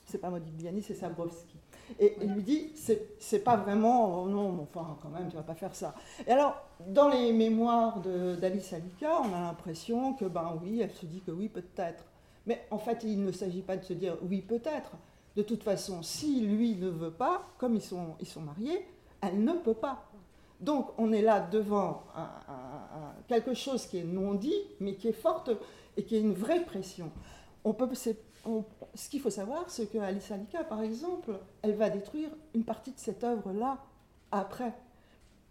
C'est 0.07 0.19
pas 0.19 0.31
Modigliani, 0.31 0.83
c'est 0.83 0.95
Sabrowski. 0.95 1.59
Et 2.01 2.17
il 2.23 2.33
lui 2.33 2.43
dit 2.43 2.73
c'est 2.75 3.45
pas 3.45 3.57
vraiment 3.57 4.23
oh 4.23 4.29
non 4.29 4.61
enfin 4.63 4.97
quand 5.03 5.09
même 5.09 5.29
tu 5.29 5.37
vas 5.37 5.43
pas 5.43 5.55
faire 5.55 5.75
ça. 5.75 5.95
Et 6.27 6.31
alors 6.31 6.57
dans 6.87 7.09
les 7.09 7.33
mémoires 7.33 8.01
d'Alice 8.01 8.73
Alika, 8.73 9.21
on 9.21 9.35
a 9.35 9.41
l'impression 9.41 10.15
que 10.15 10.25
ben 10.25 10.59
oui, 10.63 10.81
elle 10.81 10.93
se 10.93 11.07
dit 11.07 11.21
que 11.21 11.31
oui 11.31 11.49
peut-être. 11.49 12.05
Mais 12.47 12.67
en 12.71 12.79
fait 12.79 13.05
il 13.05 13.25
ne 13.25 13.33
s'agit 13.33 13.63
pas 13.63 13.77
de 13.77 13.85
se 13.85 13.93
dire 13.93 14.17
oui 14.23 14.41
peut-être 14.41 14.93
de 15.37 15.43
toute 15.43 15.63
façon, 15.63 16.03
si 16.03 16.41
lui 16.41 16.77
ne 16.77 16.89
veut 16.89 17.11
pas, 17.11 17.47
comme 17.59 17.75
ils 17.75 17.83
sont, 17.83 18.15
ils 18.21 18.27
sont 18.27 18.41
mariés, 18.41 18.87
elle 19.21 19.45
ne 19.45 19.53
peut 19.53 19.75
pas. 19.75 20.11
Donc 20.61 20.89
on 20.97 21.13
est 21.13 21.21
là 21.21 21.41
devant 21.41 22.05
quelque 23.29 23.53
chose 23.53 23.87
qui 23.87 23.99
est 23.99 24.05
non 24.05 24.35
dit, 24.35 24.57
mais 24.81 24.95
qui 24.95 25.09
est 25.09 25.13
forte 25.13 25.51
et 25.97 26.05
qui 26.05 26.17
est 26.17 26.21
une 26.21 26.33
vraie 26.33 26.65
pression. 26.65 27.13
On 27.65 27.75
peut, 27.75 27.89
ce 28.95 29.09
qu'il 29.09 29.21
faut 29.21 29.31
savoir, 29.31 29.65
c'est 29.69 29.87
que 29.87 29.99
Alice 29.99 30.31
Alika, 30.31 30.65
par 30.65 30.83
exemple, 30.83 31.39
elle 31.63 31.75
va 31.75 31.91
détruire 31.91 32.31
une 32.55 32.65
partie 32.65 32.93
de 32.93 32.99
cette 32.99 33.25
œuvre-là 33.25 33.79
après. 34.33 34.73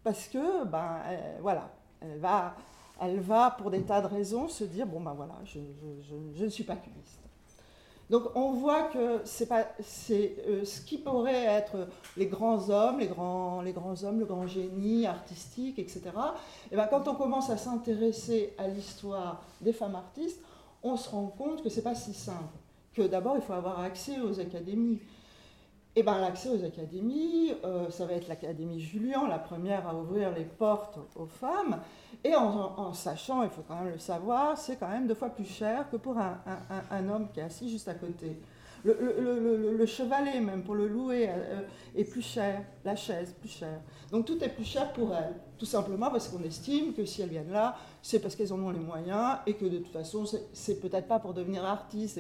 Parce 0.04 0.28
que, 0.28 0.66
ben, 0.66 1.00
voilà, 1.42 1.70
elle 2.02 2.18
va 2.20 2.56
elle 3.02 3.20
va, 3.20 3.52
pour 3.52 3.72
des 3.72 3.82
tas 3.82 4.02
de 4.02 4.08
raisons, 4.08 4.48
se 4.48 4.64
dire 4.64 4.86
bon 4.86 5.02
ben 5.02 5.14
voilà, 5.14 5.36
je, 5.44 5.60
ne 6.44 6.50
suis 6.50 6.64
pas 6.64 6.76
cubiste. 6.76 7.20
Donc 8.10 8.24
on 8.36 8.52
voit 8.52 8.84
que 8.84 9.22
c'est 9.26 9.48
pas 9.48 9.66
c'est 9.82 10.36
euh, 10.48 10.64
ce 10.64 10.82
qui 10.82 11.00
pourrait 11.00 11.46
être 11.46 11.88
les 12.16 12.28
grands 12.28 12.70
hommes, 12.70 13.00
les 13.00 13.08
grands, 13.08 13.62
les 13.62 13.74
grands 13.74 14.04
hommes, 14.04 14.20
le 14.20 14.26
grand 14.26 14.46
génie 14.46 15.08
artistique, 15.08 15.80
etc. 15.80 16.04
Et 16.72 16.76
ben 16.76 16.88
quand 16.88 17.08
on 17.08 17.16
commence 17.16 17.50
à 17.50 17.58
s'intéresser 17.58 18.54
à 18.60 18.68
l'histoire 18.68 19.42
des 19.60 19.74
femmes 19.74 19.96
artistes, 19.96 20.40
on 20.84 20.98
se 20.98 21.10
rend 21.10 21.28
compte 21.28 21.64
que 21.64 21.70
c'est 21.70 21.82
pas 21.82 21.96
si 21.96 22.14
simple. 22.14 22.54
Que 22.96 23.04
d'abord 23.04 23.36
il 23.36 23.42
faut 23.42 23.54
avoir 23.54 23.80
accès 23.80 24.20
aux 24.22 24.40
académies. 24.40 25.00
Et 25.98 26.04
ben 26.04 26.20
l'accès 26.20 26.50
aux 26.50 26.62
académies, 26.66 27.54
euh, 27.64 27.90
ça 27.90 28.06
va 28.06 28.14
être 28.14 28.28
l'Académie 28.28 28.82
Julian, 28.82 29.28
la 29.28 29.40
première 29.40 29.88
à 29.88 29.96
ouvrir 29.96 30.34
les 30.34 30.44
portes 30.44 31.00
aux 31.16 31.26
femmes. 31.26 31.80
Et 32.24 32.36
en, 32.36 32.92
sachant, 32.94 33.44
il 33.44 33.50
faut 33.50 33.62
quand 33.66 33.82
même 33.82 33.94
le 33.94 34.00
savoir, 34.00 34.58
c'est 34.58 34.76
quand 34.78 34.90
même 34.90 35.08
deux 35.08 35.14
fois 35.16 35.30
plus 35.30 35.46
cher 35.46 35.90
que 35.90 35.96
pour 35.96 36.18
un, 36.18 36.38
un- 36.92 37.10
homme 37.10 37.30
qui 37.34 37.40
est 37.40 37.44
assis 37.44 37.70
juste 37.70 37.88
à 37.88 37.94
côté. 37.94 38.38
Le, 38.84 38.94
le- 39.00 39.40
le- 39.40 39.58
le- 39.58 39.78
le 39.78 39.86
chevalet, 39.86 40.42
même 40.42 40.64
pour 40.64 40.76
le 40.76 40.88
louer, 40.88 41.28
euh, 41.30 41.62
est 41.96 42.04
plus 42.04 42.22
cher, 42.22 42.62
la 42.84 42.96
chaise 42.98 43.34
plus 43.40 43.50
chère. 43.50 43.80
Donc 44.12 44.26
tout 44.26 44.44
est 44.44 44.50
plus 44.50 44.66
cher 44.66 44.92
pour 44.94 45.16
elles, 45.16 45.34
tout 45.58 45.66
simplement 45.66 46.12
parce 46.12 46.28
qu'on 46.28 46.44
estime 46.44 46.94
que 46.94 47.06
si 47.06 47.22
elles 47.22 47.30
viennent 47.30 47.52
là, 47.52 47.78
c'est 48.02 48.20
parce 48.20 48.36
qu'elles 48.36 48.52
en 48.54 48.60
ont 48.60 48.70
les 48.70 48.80
moyens 48.80 49.38
et 49.48 49.54
que 49.54 49.66
de 49.66 49.78
toute 49.78 49.94
façon, 49.94 50.26
c'est- 50.26 50.80
peut-être 50.82 51.08
pas 51.08 51.20
pour 51.20 51.34
devenir 51.34 51.64
artiste, 51.66 52.20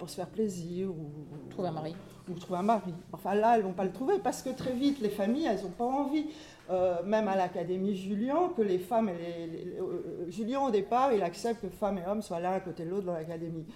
pour 0.00 0.10
se 0.10 0.16
faire 0.16 0.26
plaisir 0.28 0.88
ou, 0.90 0.94
ou- 0.94 1.50
Trouve 1.50 1.66
un 1.66 1.70
mari. 1.70 1.94
ou 2.28 2.34
trouver 2.34 2.58
un 2.58 2.62
mari. 2.64 2.92
Enfin 3.12 3.34
là, 3.34 3.56
elles 3.56 3.62
vont 3.62 3.72
pas 3.72 3.84
le 3.84 3.92
trouver 3.92 4.18
parce 4.18 4.42
que 4.42 4.50
très 4.50 4.72
vite, 4.72 5.00
les 5.00 5.10
familles, 5.10 5.46
elles 5.46 5.62
n'ont 5.62 5.70
pas 5.70 5.84
envie. 5.84 6.26
Euh, 6.70 7.02
même 7.04 7.26
à 7.28 7.34
l'Académie 7.36 7.96
Julian, 7.96 8.48
que 8.56 8.62
les 8.62 8.78
femmes 8.78 9.08
et 9.08 9.14
les, 9.14 9.46
les- 9.64 9.76
euh, 9.80 10.30
Julian 10.30 10.66
au 10.66 10.70
départ, 10.70 11.12
il 11.12 11.22
accepte 11.22 11.60
que 11.62 11.68
femmes 11.68 11.98
et 11.98 12.06
hommes 12.08 12.22
soient 12.22 12.38
l'un 12.40 12.52
à 12.52 12.60
côté 12.60 12.84
de 12.84 12.90
l'autre 12.90 13.06
dans 13.06 13.12
l'Académie. 13.14 13.66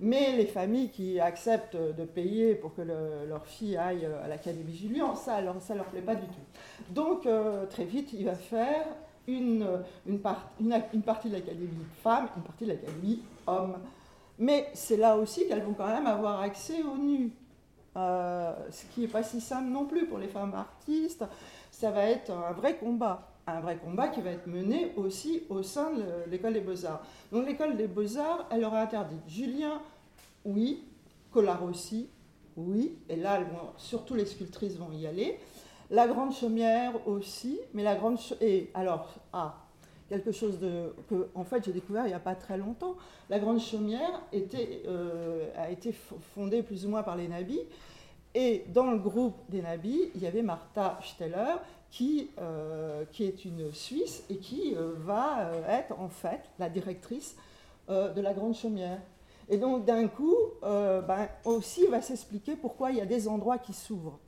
Mais 0.00 0.34
les 0.36 0.46
familles 0.46 0.88
qui 0.90 1.20
acceptent 1.20 1.76
de 1.76 2.04
payer 2.04 2.54
pour 2.54 2.74
que 2.74 2.82
le- 2.82 3.26
leur 3.28 3.46
fille 3.46 3.76
aille 3.76 4.04
à 4.24 4.26
l'Académie 4.28 4.74
Julian, 4.74 5.14
ça, 5.14 5.34
alors, 5.36 5.60
ça 5.62 5.74
leur 5.74 5.84
plaît 5.86 6.00
pas 6.00 6.14
du 6.16 6.26
tout. 6.26 6.92
Donc 6.94 7.24
euh, 7.26 7.66
très 7.66 7.84
vite, 7.84 8.12
il 8.14 8.24
va 8.24 8.34
faire 8.34 8.84
une, 9.28 9.64
une, 10.06 10.18
part- 10.18 10.50
une, 10.60 10.74
une 10.92 11.02
partie 11.02 11.28
de 11.28 11.34
l'Académie 11.34 11.68
femmes, 12.02 12.26
une 12.36 12.42
partie 12.42 12.64
de 12.64 12.70
l'Académie 12.70 13.22
hommes. 13.46 13.76
Mais 14.40 14.70
c'est 14.72 14.96
là 14.96 15.16
aussi 15.18 15.46
qu'elles 15.46 15.62
vont 15.62 15.74
quand 15.74 15.86
même 15.86 16.06
avoir 16.06 16.40
accès 16.40 16.82
aux 16.82 16.96
nus. 16.96 17.30
Euh, 17.96 18.54
ce 18.70 18.86
qui 18.86 19.02
n'est 19.02 19.08
pas 19.08 19.22
si 19.22 19.38
simple 19.38 19.68
non 19.68 19.84
plus 19.84 20.06
pour 20.06 20.16
les 20.16 20.28
femmes 20.28 20.54
artistes. 20.54 21.24
Ça 21.70 21.90
va 21.90 22.04
être 22.04 22.30
un 22.30 22.52
vrai 22.52 22.76
combat. 22.78 23.28
Un 23.46 23.60
vrai 23.60 23.76
combat 23.76 24.08
qui 24.08 24.22
va 24.22 24.30
être 24.30 24.46
mené 24.46 24.92
aussi 24.96 25.42
au 25.50 25.62
sein 25.62 25.92
de 25.92 26.30
l'école 26.30 26.54
des 26.54 26.60
beaux-arts. 26.60 27.02
Donc 27.32 27.46
l'école 27.46 27.76
des 27.76 27.86
beaux-arts, 27.86 28.46
elle 28.50 28.64
aura 28.64 28.80
interdit 28.80 29.18
Julien, 29.28 29.82
oui, 30.46 30.84
Collard 31.30 31.62
aussi, 31.64 32.08
oui, 32.56 32.96
et 33.08 33.16
là, 33.16 33.40
surtout 33.76 34.14
les 34.14 34.26
sculptrices 34.26 34.76
vont 34.76 34.92
y 34.92 35.06
aller. 35.06 35.38
La 35.90 36.06
Grande 36.06 36.32
Chaumière 36.32 36.92
aussi, 37.06 37.58
mais 37.74 37.82
la 37.82 37.96
Grande 37.96 38.18
Et 38.40 38.70
alors, 38.74 39.12
ah, 39.32 39.56
quelque 40.10 40.32
chose 40.32 40.58
que 41.08 41.28
en 41.34 41.44
fait 41.44 41.64
j'ai 41.64 41.72
découvert 41.72 42.04
il 42.04 42.08
n'y 42.08 42.14
a 42.14 42.18
pas 42.18 42.34
très 42.34 42.58
longtemps. 42.58 42.96
La 43.30 43.38
Grande 43.38 43.60
Chaumière 43.60 44.20
euh, 44.34 45.48
a 45.56 45.70
été 45.70 45.94
fondée 46.34 46.62
plus 46.62 46.84
ou 46.84 46.90
moins 46.90 47.02
par 47.02 47.16
les 47.16 47.28
Nabis. 47.28 47.60
Et 48.34 48.64
dans 48.68 48.90
le 48.90 48.98
groupe 48.98 49.36
des 49.48 49.62
Nabis, 49.62 50.10
il 50.14 50.20
y 50.20 50.26
avait 50.26 50.42
Martha 50.42 50.98
Steller, 51.02 51.56
qui, 51.90 52.30
euh, 52.38 53.04
est 53.18 53.44
une 53.44 53.72
Suisse 53.72 54.22
et 54.30 54.36
qui 54.36 54.74
euh, 54.76 54.92
va 54.98 55.50
être 55.68 55.98
en 55.98 56.08
fait 56.08 56.40
la 56.58 56.68
directrice 56.68 57.36
de 57.88 58.20
la 58.20 58.32
Grande 58.34 58.54
Chaumière. 58.54 59.00
Et 59.48 59.58
donc 59.58 59.84
d'un 59.84 60.06
coup, 60.06 60.36
ben, 60.62 61.28
aussi 61.44 61.88
va 61.88 62.00
s'expliquer 62.00 62.54
pourquoi 62.54 62.92
il 62.92 62.98
y 62.98 63.00
a 63.00 63.06
des 63.06 63.26
endroits 63.26 63.58
qui 63.58 63.72
s'ouvrent. 63.72 64.20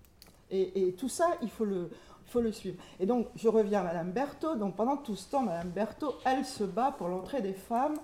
Et, 0.50 0.94
tout 0.98 1.08
ça, 1.08 1.28
il 1.42 1.48
faut 1.48 1.64
le, 1.64 1.88
faut 2.26 2.40
le 2.40 2.52
suivre. 2.52 2.76
Et 3.00 3.06
donc, 3.06 3.28
je 3.36 3.48
reviens 3.48 3.80
à 3.80 3.84
Madame 3.84 4.10
Berthaud. 4.12 4.56
Donc, 4.56 4.76
pendant 4.76 4.96
tout 4.96 5.16
ce 5.16 5.30
temps, 5.30 5.42
Madame 5.42 5.70
Berthaud, 5.70 6.14
elle 6.24 6.44
se 6.44 6.64
bat 6.64 6.94
pour 6.96 7.08
l'entrée 7.08 7.42
des 7.42 7.52
femmes 7.52 7.96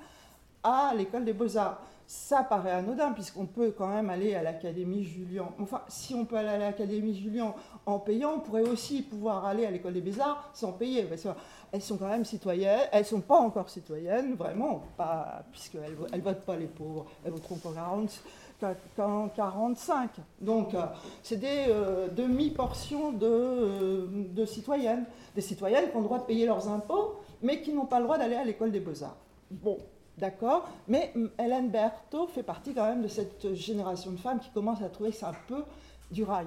à 0.63 0.93
l'école 0.97 1.25
des 1.25 1.33
beaux-arts. 1.33 1.81
Ça 2.07 2.43
paraît 2.43 2.71
anodin, 2.71 3.13
puisqu'on 3.13 3.45
peut 3.45 3.75
quand 3.77 3.89
même 3.89 4.09
aller 4.09 4.35
à 4.35 4.43
l'Académie 4.43 5.05
Julian. 5.05 5.53
Enfin, 5.61 5.83
si 5.89 6.15
on 6.15 6.25
peut 6.25 6.37
aller 6.37 6.49
à 6.49 6.59
l'Académie 6.59 7.15
Julian 7.15 7.55
en 7.85 7.99
payant, 7.99 8.33
on 8.37 8.41
pourrait 8.41 8.67
aussi 8.67 9.03
pouvoir 9.03 9.45
aller 9.45 9.67
à 9.67 9.71
l'école 9.71 9.93
des 9.93 10.01
beaux-arts 10.01 10.49
sans 10.55 10.73
payer. 10.73 11.03
Parce 11.03 11.23
qu'elles 11.23 11.83
sont 11.83 11.99
quand 11.99 12.09
même 12.09 12.25
citoyennes. 12.25 12.89
Elles 12.93 13.03
ne 13.03 13.07
sont 13.07 13.21
pas 13.21 13.39
encore 13.39 13.69
citoyennes, 13.69 14.37
vraiment, 14.37 14.85
pas, 14.97 15.43
puisqu'elles 15.53 15.97
ne 16.13 16.21
votent 16.21 16.47
pas 16.47 16.57
les 16.57 16.67
pauvres. 16.67 17.05
Elles 17.25 17.33
voteront 17.33 17.57
pour 17.57 17.75
40, 17.75 18.23
45. 18.59 20.11
Donc, 20.41 20.75
euh, 20.75 20.83
c'est 21.23 21.37
des 21.37 21.67
euh, 21.69 22.09
demi-portions 22.09 23.13
de, 23.13 23.27
euh, 23.27 24.07
de 24.33 24.45
citoyennes. 24.45 25.05
Des 25.35 25.41
citoyennes 25.41 25.91
qui 25.91 25.97
ont 25.97 26.01
le 26.01 26.07
droit 26.07 26.19
de 26.19 26.25
payer 26.25 26.47
leurs 26.47 26.69
impôts, 26.69 27.21
mais 27.43 27.61
qui 27.61 27.73
n'ont 27.73 27.87
pas 27.87 27.99
le 27.99 28.05
droit 28.05 28.19
d'aller 28.19 28.37
à 28.37 28.45
l'école 28.45 28.73
des 28.73 28.81
beaux-arts. 28.81 29.17
Bon, 29.51 29.79
d'accord, 30.17 30.69
mais 30.89 31.13
mm, 31.15 31.27
Hélène 31.39 31.71
Berthaud 31.71 32.27
fait 32.29 32.43
partie 32.43 32.75
quand 32.75 32.85
même 32.85 33.03
de 33.03 33.09
cette 33.09 33.55
génération 33.55 34.11
de 34.11 34.19
femmes 34.19 34.41
qui 34.41 34.51
commence 34.51 34.83
à 34.83 34.89
trouver 34.89 35.13
c'est 35.13 35.27
un 35.27 35.37
peu 35.47 35.65
du 36.11 36.25
rail. 36.25 36.47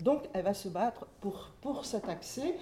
Donc, 0.00 0.22
elle 0.32 0.44
va 0.44 0.54
se 0.54 0.68
battre 0.68 1.06
pour, 1.20 1.50
pour 1.60 1.84
cet 1.84 2.08
accès. 2.08 2.54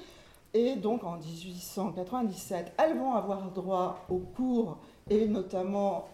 Et 0.54 0.74
donc, 0.74 1.04
en 1.04 1.18
1897, 1.18 2.72
elles 2.78 2.96
vont 2.96 3.12
avoir 3.12 3.50
droit 3.50 4.06
aux 4.08 4.22
cours 4.34 4.78
et 5.10 5.28
notamment 5.28 6.06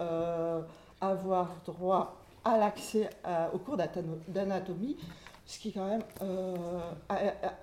avoir 1.01 1.55
droit 1.65 2.22
à 2.45 2.59
l'accès 2.59 3.09
à- 3.25 3.53
aux 3.55 3.59
cours 3.59 3.77
d'anatomie, 3.77 4.97
ce 5.47 5.59
qui 5.59 5.73
quand 5.73 5.87
même, 5.87 6.03
euh, 6.23 6.81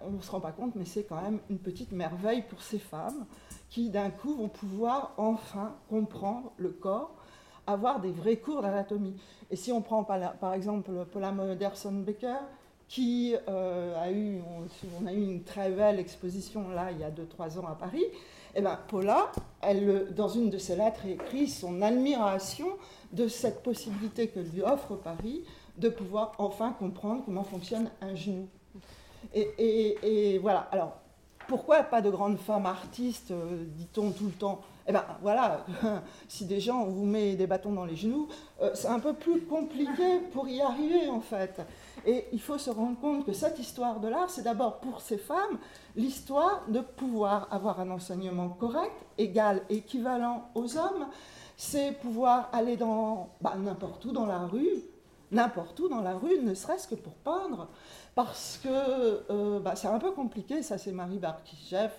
on 0.02 0.12
ne 0.12 0.22
se 0.22 0.30
rend 0.32 0.40
pas 0.40 0.52
compte, 0.52 0.76
mais 0.76 0.86
c'est 0.86 1.04
quand 1.04 1.22
même 1.22 1.40
une 1.50 1.60
petite 1.60 1.92
merveille 1.92 2.44
pour 2.44 2.62
ces 2.62 2.80
femmes 2.80 3.26
qui 3.70 3.90
d'un 3.90 4.10
coup 4.10 4.36
vont 4.36 4.50
pouvoir 4.50 5.14
enfin 5.18 5.76
comprendre 5.90 6.52
le 6.58 6.70
corps, 6.70 7.16
avoir 7.68 8.00
des 8.00 8.12
vrais 8.12 8.38
cours 8.38 8.62
d'anatomie. 8.62 9.16
Et 9.52 9.56
si 9.56 9.72
on 9.72 9.82
prend 9.82 10.04
par, 10.04 10.54
exemple 10.54 10.92
Paula 11.12 11.32
Moderson-Becker, 11.32 12.38
qui 12.88 13.36
euh, 13.48 14.02
a 14.02 14.12
eu, 14.12 14.42
on 15.00 15.06
a 15.06 15.14
eu 15.14 15.22
une 15.22 15.44
très 15.44 15.70
belle 15.70 16.00
exposition 16.00 16.70
là 16.70 16.92
il 16.92 16.98
y 17.00 17.04
a 17.04 17.12
2-3 17.12 17.60
ans 17.60 17.68
à 17.68 17.76
Paris, 17.76 18.04
et 18.56 18.62
ben 18.62 18.78
Paula, 18.88 19.32
elle, 19.62 20.14
dans 20.16 20.28
une 20.28 20.50
de 20.50 20.58
ses 20.58 20.76
lettres, 20.76 21.06
écrit 21.06 21.48
son 21.48 21.82
admiration 21.82 22.68
de 23.12 23.28
cette 23.28 23.64
possibilité 23.64 24.28
que 24.28 24.40
lui 24.40 24.62
offre 24.62 24.96
Paris 24.96 25.44
de 25.78 25.90
pouvoir 25.90 26.34
enfin 26.38 26.72
comprendre 26.78 27.24
comment 27.26 27.44
fonctionne 27.44 27.90
un 28.02 28.16
genou. 28.16 28.48
Et, 29.34 30.40
voilà. 30.42 30.68
Alors, 30.72 30.98
pourquoi 31.48 31.84
pas 31.84 32.02
de 32.02 32.10
grandes 32.10 32.38
femmes 32.38 32.68
artistes, 32.68 33.32
euh, 33.32 33.66
dit-on 33.76 34.12
tout 34.12 34.26
le 34.26 34.32
temps 34.32 34.62
Eh 34.88 34.92
bien, 34.92 35.04
voilà, 35.22 35.66
si 36.28 36.46
des 36.46 36.60
gens 36.60 36.86
vous 36.86 37.06
met 37.06 37.36
des 37.36 37.48
bâtons 37.48 37.72
dans 37.72 37.86
les 37.86 37.96
genoux, 37.96 38.28
euh, 38.62 38.70
c'est 38.76 38.88
un 38.88 39.00
peu 39.00 39.14
plus 39.14 39.42
compliqué 39.42 40.20
pour 40.32 40.48
y 40.48 40.62
arriver, 40.62 41.10
en 41.10 41.22
fait. 41.22 41.60
Et 42.06 42.26
il 42.32 42.42
faut 42.42 42.58
se 42.58 42.70
rendre 42.70 43.00
compte 43.00 43.26
que 43.26 43.34
cette 43.34 43.60
histoire 43.60 44.00
de 44.00 44.08
l'art, 44.08 44.30
c'est 44.30 44.44
d'abord 44.44 44.80
pour 44.80 45.02
ces 45.02 45.18
femmes 45.18 45.58
l'histoire 45.96 46.64
de 46.68 46.80
pouvoir 46.80 47.48
avoir 47.52 47.80
un 47.80 47.90
enseignement 47.92 48.50
correct, 48.50 48.94
égal, 49.18 49.64
équivalent 49.70 50.50
aux 50.56 50.78
hommes. 50.78 51.08
C'est 51.58 51.92
pouvoir 52.00 52.50
aller 52.54 52.78
dans 52.78 53.30
bah, 53.42 53.56
n'importe 53.58 54.06
où 54.06 54.12
dans 54.12 54.26
la 54.26 54.40
rue, 54.40 54.84
n'importe 55.32 55.80
où 55.80 55.90
dans 55.90 56.02
la 56.02 56.16
rue, 56.16 56.40
ne 56.42 56.54
serait-ce 56.54 56.88
que 56.88 56.96
pour 56.96 57.14
peindre. 57.14 57.68
Parce 58.16 58.60
que 58.64 58.70
euh, 59.30 59.60
bah, 59.60 59.76
c'est 59.76 59.88
un 59.88 60.00
peu 60.00 60.12
compliqué, 60.12 60.64
ça 60.64 60.78
c'est 60.78 60.92
Marie 60.92 61.20
Barkichev 61.20 61.92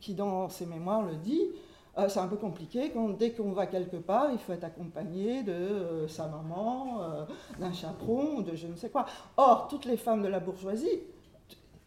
qui 0.00 0.14
dans 0.14 0.48
ses 0.48 0.66
mémoires 0.66 1.02
le 1.02 1.16
dit. 1.16 1.48
Euh, 2.00 2.08
c'est 2.08 2.20
un 2.20 2.28
peu 2.28 2.36
compliqué 2.36 2.92
dès 3.18 3.32
qu'on 3.32 3.52
va 3.52 3.66
quelque 3.66 3.96
part, 3.96 4.28
il 4.32 4.38
faut 4.38 4.52
être 4.52 4.64
accompagné 4.64 5.42
de 5.42 5.52
euh, 5.52 6.08
sa 6.08 6.26
maman, 6.26 7.02
euh, 7.02 7.24
d'un 7.58 7.72
chaperon 7.72 8.40
de 8.40 8.54
je 8.56 8.66
ne 8.66 8.76
sais 8.76 8.90
quoi. 8.90 9.06
Or, 9.36 9.68
toutes 9.68 9.84
les 9.84 9.96
femmes 9.96 10.22
de 10.22 10.28
la 10.28 10.40
bourgeoisie, 10.40 11.00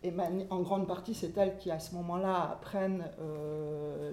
et 0.04 0.14
en 0.50 0.60
grande 0.60 0.86
partie 0.86 1.14
c'est 1.14 1.38
elles 1.38 1.58
qui 1.58 1.72
à 1.72 1.80
ce 1.80 1.96
moment-là 1.96 2.50
apprennent 2.52 3.06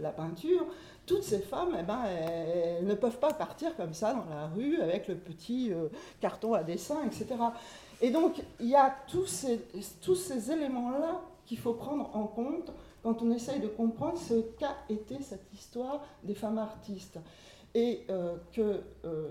la 0.01 0.11
peinture, 0.11 0.65
toutes 1.05 1.25
ces 1.25 1.41
femmes, 1.41 1.77
eh 1.77 1.83
ben, 1.83 1.99
elles, 2.05 2.87
ne 2.87 2.95
peuvent 2.95 3.19
pas 3.19 3.33
partir 3.33 3.75
comme 3.75 3.93
ça 3.93 4.15
dans 4.15 4.33
la 4.33 4.47
rue 4.47 4.81
avec 4.81 5.09
le 5.09 5.17
petit 5.17 5.73
carton 6.21 6.55
à 6.55 6.63
dessin, 6.63 6.99
etc. 7.05 7.35
Et 8.01 8.11
donc, 8.11 8.41
il 8.61 8.69
y 8.69 8.77
a 8.77 8.95
tous 9.09 9.27
ces 9.27 10.53
éléments-là 10.53 11.23
qu'il 11.45 11.59
faut 11.59 11.75
prendre 11.75 12.09
en 12.15 12.29
compte 12.29 12.71
quand 13.03 13.23
on 13.23 13.31
essaye 13.31 13.61
de 13.61 13.69
comprendre 13.69 14.19
ce 14.19 14.41
qu'a 14.59 14.77
été 14.89 15.23
cette 15.23 15.47
histoire 15.53 16.03
des 16.25 16.35
femmes 16.35 16.59
artistes. 16.59 17.19
Et 17.75 18.05
euh, 18.11 18.37
que 18.53 18.81
euh, 19.05 19.29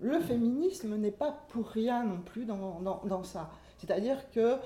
le 0.00 0.20
féminisme 0.20 0.94
n'est 0.96 1.10
pas 1.10 1.32
pour 1.48 1.66
rien 1.66 2.04
non 2.04 2.20
plus 2.20 2.44
dans, 2.44 2.80
dans- 2.80 3.02
dans 3.04 3.24
ça. 3.24 3.50
C'est-à-dire 3.78 4.30
que 4.30 4.56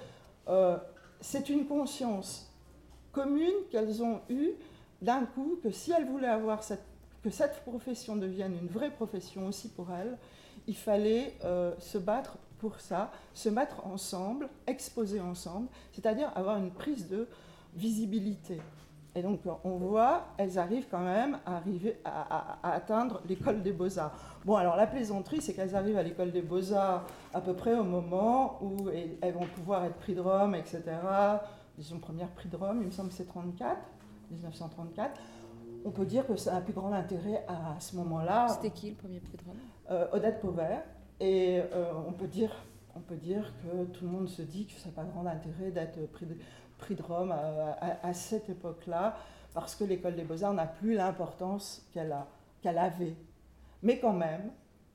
euh, 0.49 0.76
c'est 1.20 1.49
une 1.49 1.66
conscience 1.66 2.52
commune 3.12 3.54
qu'elles 3.70 4.02
ont 4.02 4.20
eue 4.28 4.50
d'un 5.00 5.25
coup, 5.25 5.58
que 5.62 5.70
si 5.70 5.92
elles 5.92 6.04
voulaient 6.04 6.26
avoir 6.28 6.61
que 7.23 7.30
cette 7.30 7.61
profession 7.64 8.16
devienne 8.16 8.54
une 8.61 8.68
vraie 8.68 8.90
profession 8.90 9.46
aussi 9.46 9.68
pour 9.70 9.87
elle, 9.90 10.18
il 10.66 10.76
fallait 10.76 11.34
se 11.78 11.99
battre 11.99 12.37
pour 12.58 12.80
ça, 12.80 13.11
se 13.34 13.49
mettre 13.49 13.87
ensemble, 13.87 14.49
exposer 14.66 15.20
ensemble, 15.20 15.68
c'est-à-dire 15.92 16.30
avoir 16.34 16.56
une 16.58 16.70
prise 16.70 17.08
de 17.08 17.26
visibilité. 17.75 18.61
Et 19.16 19.23
donc 19.23 19.40
on 19.62 19.76
voit, 19.76 20.25
elles 20.38 20.59
arrivent 20.59 20.88
quand 20.90 21.04
même 21.04 21.38
à, 21.47 21.59
arriver 21.59 22.00
à, 22.04 22.59
atteindre 22.69 23.21
l'école 23.28 23.62
des 23.62 23.73
beaux-arts. 23.73 24.12
Bon, 24.45 24.57
alors 24.57 24.75
la 24.75 24.88
plaisanterie, 24.88 25.40
c'est 25.40 25.54
qu'elles 25.54 25.76
arrivent 25.76 25.99
à 25.99 26.02
l'école 26.02 26.33
des 26.33 26.43
beaux-arts 26.43 27.07
à 27.33 27.40
peu 27.40 27.54
près 27.54 27.78
au 27.78 27.85
moment 27.85 28.59
où 28.61 28.88
elles 28.90 29.35
vont 29.35 29.47
pouvoir 29.54 29.85
être 29.85 29.97
prix 29.97 30.14
de 30.14 30.21
Rome, 30.21 30.57
etc. 30.57 30.83
Disons 31.78 31.99
première 31.99 32.28
prix 32.31 32.49
de 32.49 32.57
Rome, 32.57 32.78
il 32.81 32.87
me 32.87 32.90
semble 32.90 33.11
que 33.11 33.14
c'est 33.14 33.26
34, 33.26 33.76
1934 34.31 35.21
on 35.85 35.90
peut 35.90 36.07
dire 36.07 36.26
que 36.26 36.37
c'est 36.37 36.50
un 36.50 36.61
plus 36.61 36.73
grand 36.73 36.93
intérêt 36.93 37.45
à, 37.47 37.78
ce 37.78 37.97
moment-là. 37.97 38.49
C'était 38.49 38.71
qui 38.71 38.90
le 38.90 38.97
premier 38.97 39.21
prix 39.21 39.37
de 39.37 39.45
Rome? 39.45 39.57
Euh, 39.90 40.07
Odette 40.12 40.40
Pauvert. 40.40 40.83
Et 41.21 41.61
euh, 41.61 41.93
on, 42.09 42.12
peut 42.12 42.26
dire, 42.26 42.50
on 42.97 43.00
peut 43.00 43.16
dire 43.16 43.52
que 43.62 43.85
tout 43.85 44.04
le 44.04 44.11
monde 44.11 44.28
se 44.28 44.43
dit 44.43 44.66
que 44.66 44.73
ça 44.81 44.88
n'a 44.88 44.95
pas 44.95 45.04
grand 45.04 45.26
intérêt 45.26 45.71
d'être 45.71 46.11
prix 46.11 46.26
de, 46.26 46.37
de 46.90 47.02
Rome 47.02 47.32
à, 47.32 48.12
cette 48.12 48.50
époque-là, 48.50 49.16
parce 49.54 49.74
que 49.74 49.84
l'école 49.84 50.16
des 50.16 50.24
beaux-arts 50.24 50.52
n'a 50.52 50.66
plus 50.66 50.94
l'importance 50.94 51.82
qu'elle 51.94 52.14
qu'elle 52.62 52.78
avait. 52.78 53.14
Mais 53.82 53.98
quand 53.98 54.12
même, 54.12 54.50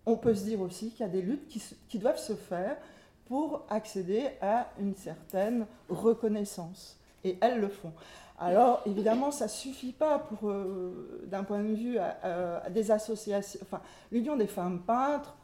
on 0.06 0.18
peut 0.18 0.34
se 0.34 0.44
dire 0.44 0.62
aussi 0.62 0.90
qu'il 0.90 1.02
y 1.02 1.10
a 1.10 1.12
des 1.12 1.22
luttes 1.22 1.48
qui, 1.88 2.00
doivent 2.00 2.20
se 2.20 2.34
faire 2.34 2.78
pour 3.28 3.64
accéder 3.70 4.28
à 4.42 4.68
une 4.80 4.96
certaine 4.96 5.66
reconnaissance. 5.88 6.98
Et 7.24 7.38
elles 7.42 7.60
le 7.60 7.68
font. 7.68 7.92
Alors, 8.40 8.82
évidemment, 8.86 9.32
ça 9.32 9.46
ne 9.46 9.50
suffit 9.50 9.92
pas 9.92 10.18
pour, 10.18 10.50
euh, 10.50 11.26
d'un 11.28 11.44
point 11.44 11.62
de 11.62 11.74
vue 11.74 12.00
à, 12.00 12.70
des 12.70 12.90
associations. 12.90 13.60
Enfin, 13.62 13.82
l'Union 14.12 14.36
des 14.36 14.48
femmes 14.48 14.80
peintres, 14.80 15.36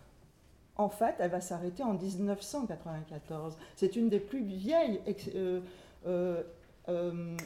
en 0.78 0.90
fait, 0.90 1.16
elle 1.20 1.32
va 1.32 1.42
s'arrêter 1.42 1.84
en 1.84 1.94
1994. 1.94 3.58
C'est 3.76 3.96
une 3.96 4.10
des 4.10 4.20
plus 4.20 4.44
vieilles 4.44 5.02
euh, 5.36 5.62
euh, 6.06 6.44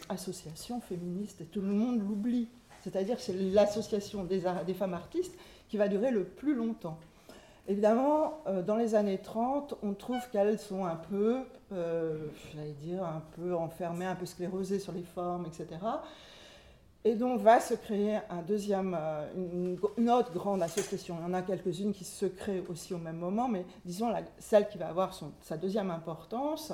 associations 0.10 0.82
féministes 0.82 1.42
et 1.42 1.46
tout 1.46 1.62
le 1.62 1.72
monde 1.72 2.00
l'oublie. 2.00 2.50
C'est-à-dire 2.82 3.20
c'est 3.20 3.34
l'association 3.34 4.24
des, 4.24 4.42
femmes 4.74 4.94
artistes 4.94 5.38
qui 5.68 5.78
va 5.78 5.88
durer 5.88 6.12
le 6.12 6.24
plus 6.24 6.56
longtemps. 6.56 6.98
Évidemment, 7.68 8.42
dans 8.66 8.78
les 8.78 8.96
années 8.96 9.20
30, 9.20 9.76
on 9.84 9.94
trouve 9.94 10.22
qu'elles 10.32 10.58
sont 10.58 10.86
un 10.86 10.96
peu 10.96 11.44
euh, 11.72 12.18
j'allais 12.56 12.72
dire, 12.72 13.04
un 13.04 13.22
peu 13.36 13.56
enfermé, 13.56 14.06
un 14.06 14.16
peu 14.16 14.26
sclérosé 14.26 14.80
sur 14.80 14.92
les 14.92 15.04
formes, 15.04 15.46
etc. 15.46 15.80
Et 17.04 17.14
donc 17.14 17.40
va 17.42 17.60
se 17.60 17.76
créer 17.76 18.20
un 18.30 18.42
deuxième, 18.42 18.98
euh, 19.00 19.78
une, 19.98 20.10
autre 20.10 20.34
grande 20.34 20.64
association. 20.64 21.18
Il 21.20 21.24
y 21.24 21.26
en 21.30 21.34
a 21.34 21.44
quelques-unes 21.44 21.94
qui 21.94 22.06
se 22.06 22.26
créent 22.26 22.64
aussi 22.70 22.94
au 22.94 22.98
même 22.98 23.18
moment, 23.18 23.48
mais 23.48 23.66
disons 23.86 24.12
celle 24.40 24.68
qui 24.68 24.80
va 24.80 24.88
avoir 24.88 25.18
sa 25.42 25.58
deuxième 25.58 25.92
importance, 25.92 26.74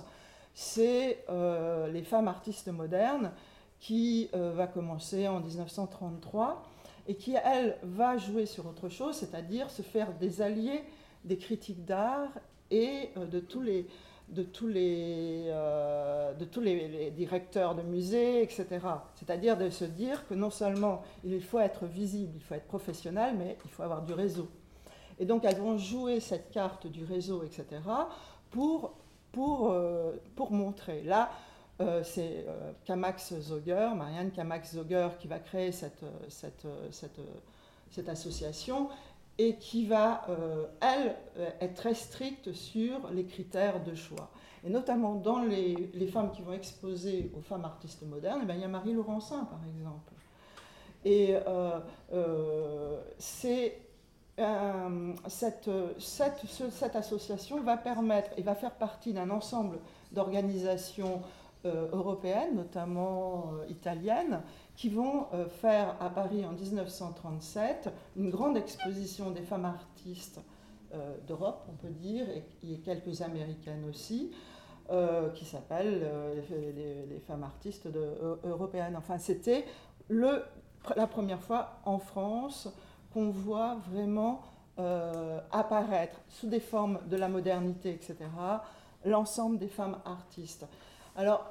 c'est 0.56 1.24
euh, 1.30 1.88
les 1.92 2.02
femmes 2.02 2.28
artistes 2.28 2.70
modernes, 2.70 3.32
qui 3.78 4.30
va 4.34 4.66
commencer 4.66 5.28
en 5.28 5.40
1933 5.42 6.64
et 7.08 7.16
qui, 7.16 7.36
elle, 7.36 7.78
va 7.84 8.18
jouer 8.18 8.48
sur 8.48 8.66
autre 8.66 8.90
chose, 8.90 9.16
c'est-à-dire 9.16 9.70
se 9.70 9.84
faire 9.84 10.12
des 10.14 10.42
alliés 10.42 10.82
des 11.24 11.38
critiques 11.38 11.86
d'art 11.86 12.30
et 12.72 13.10
de 13.16 13.40
tous 13.40 13.62
les 13.62 13.86
de 14.30 14.44
tous 14.44 14.68
les, 14.68 15.46
euh, 15.48 16.34
de 16.34 16.46
tous 16.46 16.62
les, 16.62 17.12
directeurs 17.12 17.76
de 17.76 17.84
musées, 17.84 18.42
etc. 18.42 18.68
C'est-à-dire 19.16 19.58
de 19.58 19.70
se 19.70 19.86
dire 19.86 20.28
que 20.28 20.34
non 20.34 20.50
seulement 20.50 21.04
il 21.24 21.42
faut 21.42 21.60
être 21.60 21.86
visible, 21.86 22.34
il 22.36 22.42
faut 22.42 22.56
être 22.56 22.68
professionnel, 22.68 23.36
mais 23.38 23.58
il 23.64 23.72
faut 23.72 23.84
avoir 23.84 24.02
du 24.02 24.14
réseau. 24.14 24.50
Et 25.20 25.26
donc 25.26 25.46
elles 25.46 25.58
vont 25.58 25.78
jouer 25.78 26.20
cette 26.20 26.50
carte 26.52 26.88
du 26.88 27.04
réseau, 27.04 27.44
etc., 27.44 27.66
pour, 28.50 28.96
pour, 29.36 29.70
euh, 29.70 30.14
pour 30.36 30.52
montrer. 30.52 31.04
Là, 31.04 31.30
euh, 31.82 32.04
c'est 32.04 32.46
Zoger, 33.42 33.90
Marianne 33.96 34.32
Kamax 34.32 34.76
Zoger, 34.76 35.10
qui 35.20 35.28
va 35.28 35.40
créer 35.40 35.74
cette, 35.74 36.06
cette, 36.30 36.66
cette, 37.92 38.10
association 38.10 38.90
et 39.38 39.58
qui 39.58 39.86
va, 39.86 40.26
euh, 40.30 40.66
elle, 40.80 41.16
euh, 41.38 41.50
être 41.60 41.76
très 41.76 41.94
stricte 41.94 42.54
sur 42.54 43.10
les 43.12 43.26
critères 43.26 43.84
de 43.84 43.94
choix. 43.94 44.30
Et 44.66 44.70
notamment 44.70 45.16
dans 45.16 45.40
les, 45.40 45.92
les 45.94 46.08
femmes 46.08 46.32
qui 46.32 46.42
vont 46.42 46.54
exposer 46.54 47.30
aux 47.38 47.42
femmes 47.42 47.66
artistes 47.66 48.04
modernes, 48.04 48.40
eh 48.44 48.46
bien, 48.46 48.56
il 48.56 48.62
y 48.62 48.64
a 48.64 48.70
Marie 48.70 48.94
Laurencin, 48.94 49.44
par 49.44 49.60
exemple. 49.68 50.14
Et 51.04 51.36
euh, 51.46 53.02
c'est 53.20 53.78
cette, 55.28 55.70
cette, 55.98 56.96
association 56.96 57.62
va 57.62 57.78
permettre 57.78 58.32
et 58.38 58.42
va 58.42 58.56
faire 58.56 58.72
partie 58.72 59.14
d'un 59.14 59.30
ensemble 59.30 59.80
d'organisations 60.12 61.22
européennes, 61.64 62.56
notamment 62.56 63.52
italiennes, 63.70 64.42
qui 64.76 64.90
vont 64.90 65.28
euh, 65.34 65.48
faire 65.48 65.96
à 66.00 66.10
Paris 66.10 66.46
en 66.46 66.52
1937 66.52 67.90
une 68.18 68.30
grande 68.30 68.58
exposition 68.58 69.32
des 69.32 69.42
femmes 69.42 69.66
artistes 69.66 70.42
euh, 70.94 71.16
d'Europe, 71.28 71.66
on 71.70 71.76
peut 71.76 71.94
dire, 71.94 72.26
et, 72.30 72.78
quelques 72.80 73.22
américaines 73.22 73.86
aussi, 73.90 74.32
euh, 74.92 75.30
qui 75.30 75.46
s'appelle 75.46 76.08
les, 77.10 77.20
femmes 77.20 77.44
artistes 77.44 77.88
européennes. 78.44 78.96
Enfin, 78.96 79.18
c'était 79.18 79.66
la 80.10 81.08
première 81.08 81.42
fois 81.42 81.80
en 81.86 81.98
France 81.98 82.68
qu'on 83.16 83.32
voit 83.32 83.78
vraiment 83.90 84.42
apparaître 85.52 86.20
sous 86.28 86.48
des 86.48 86.60
formes 86.60 87.00
de 87.10 87.16
la 87.16 87.30
modernité, 87.30 87.94
etc., 87.94 88.18
l'ensemble 89.06 89.58
des 89.58 89.70
femmes 89.70 89.98
artistes. 90.06 90.68
Alors, 91.16 91.50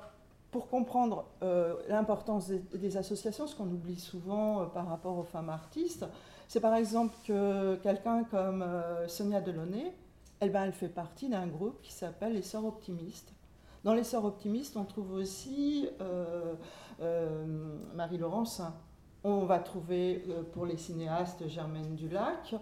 pour 0.55 0.69
comprendre 0.69 1.25
euh, 1.43 1.75
l'importance 1.89 2.49
des, 2.49 2.97
associations, 2.97 3.49
ce 3.49 3.57
qu'on 3.57 3.67
oublie 3.67 3.99
souvent 3.99 4.63
euh, 4.63 4.67
par 4.67 4.87
rapport 4.87 5.19
aux 5.19 5.25
femmes 5.25 5.49
artistes, 5.49 6.07
c'est 6.47 6.61
par 6.61 6.77
exemple 6.77 7.13
que 7.27 7.75
quelqu'un 7.83 8.23
comme 8.23 8.63
euh, 8.63 9.09
Sonia 9.09 9.41
Delaunay, 9.41 9.93
elle, 10.39 10.53
ben, 10.53 10.63
elle 10.63 10.73
fait 10.73 10.89
partie 10.89 11.29
d'un 11.29 11.49
groupe 11.49 11.81
qui 11.83 11.93
s'appelle 11.93 12.35
les 12.35 12.43
Sœurs 12.43 12.67
Optimistes. 12.67 13.33
Dans 13.83 13.95
les 13.95 14.05
Sœurs 14.05 14.25
Optimistes, 14.25 14.77
on 14.77 14.85
trouve 14.85 15.13
aussi 15.15 15.89
Marie-Laurence. 17.95 18.63
On 19.25 19.47
va 19.47 19.59
trouver 19.59 20.23
pour 20.53 20.67
les 20.67 20.77
cinéastes 20.77 21.49
Germaine 21.49 21.95
Dulac 21.95 22.55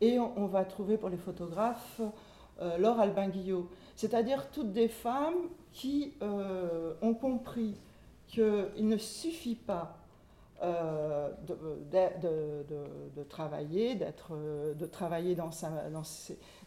et 0.00 0.18
on, 0.18 0.46
va 0.46 0.64
trouver 0.64 0.96
pour 0.96 1.10
les 1.10 1.16
photographes 1.16 2.00
Laure 2.78 2.98
Albin-Guillot. 2.98 3.68
C'est-à-dire 3.94 4.50
toutes 4.50 4.72
des 4.72 4.88
femmes 4.88 5.48
qui 5.72 6.14
euh, 6.22 6.94
ont 7.02 7.14
compris 7.14 7.74
qu'il 8.26 8.86
ne 8.86 8.96
suffit 8.96 9.56
pas 9.56 9.98
euh, 10.62 11.30
de, 11.46 13.22
travailler, 13.24 13.94
d'être, 13.94 14.32
de 14.74 14.86
travailler 14.86 15.34
dans, 15.34 15.50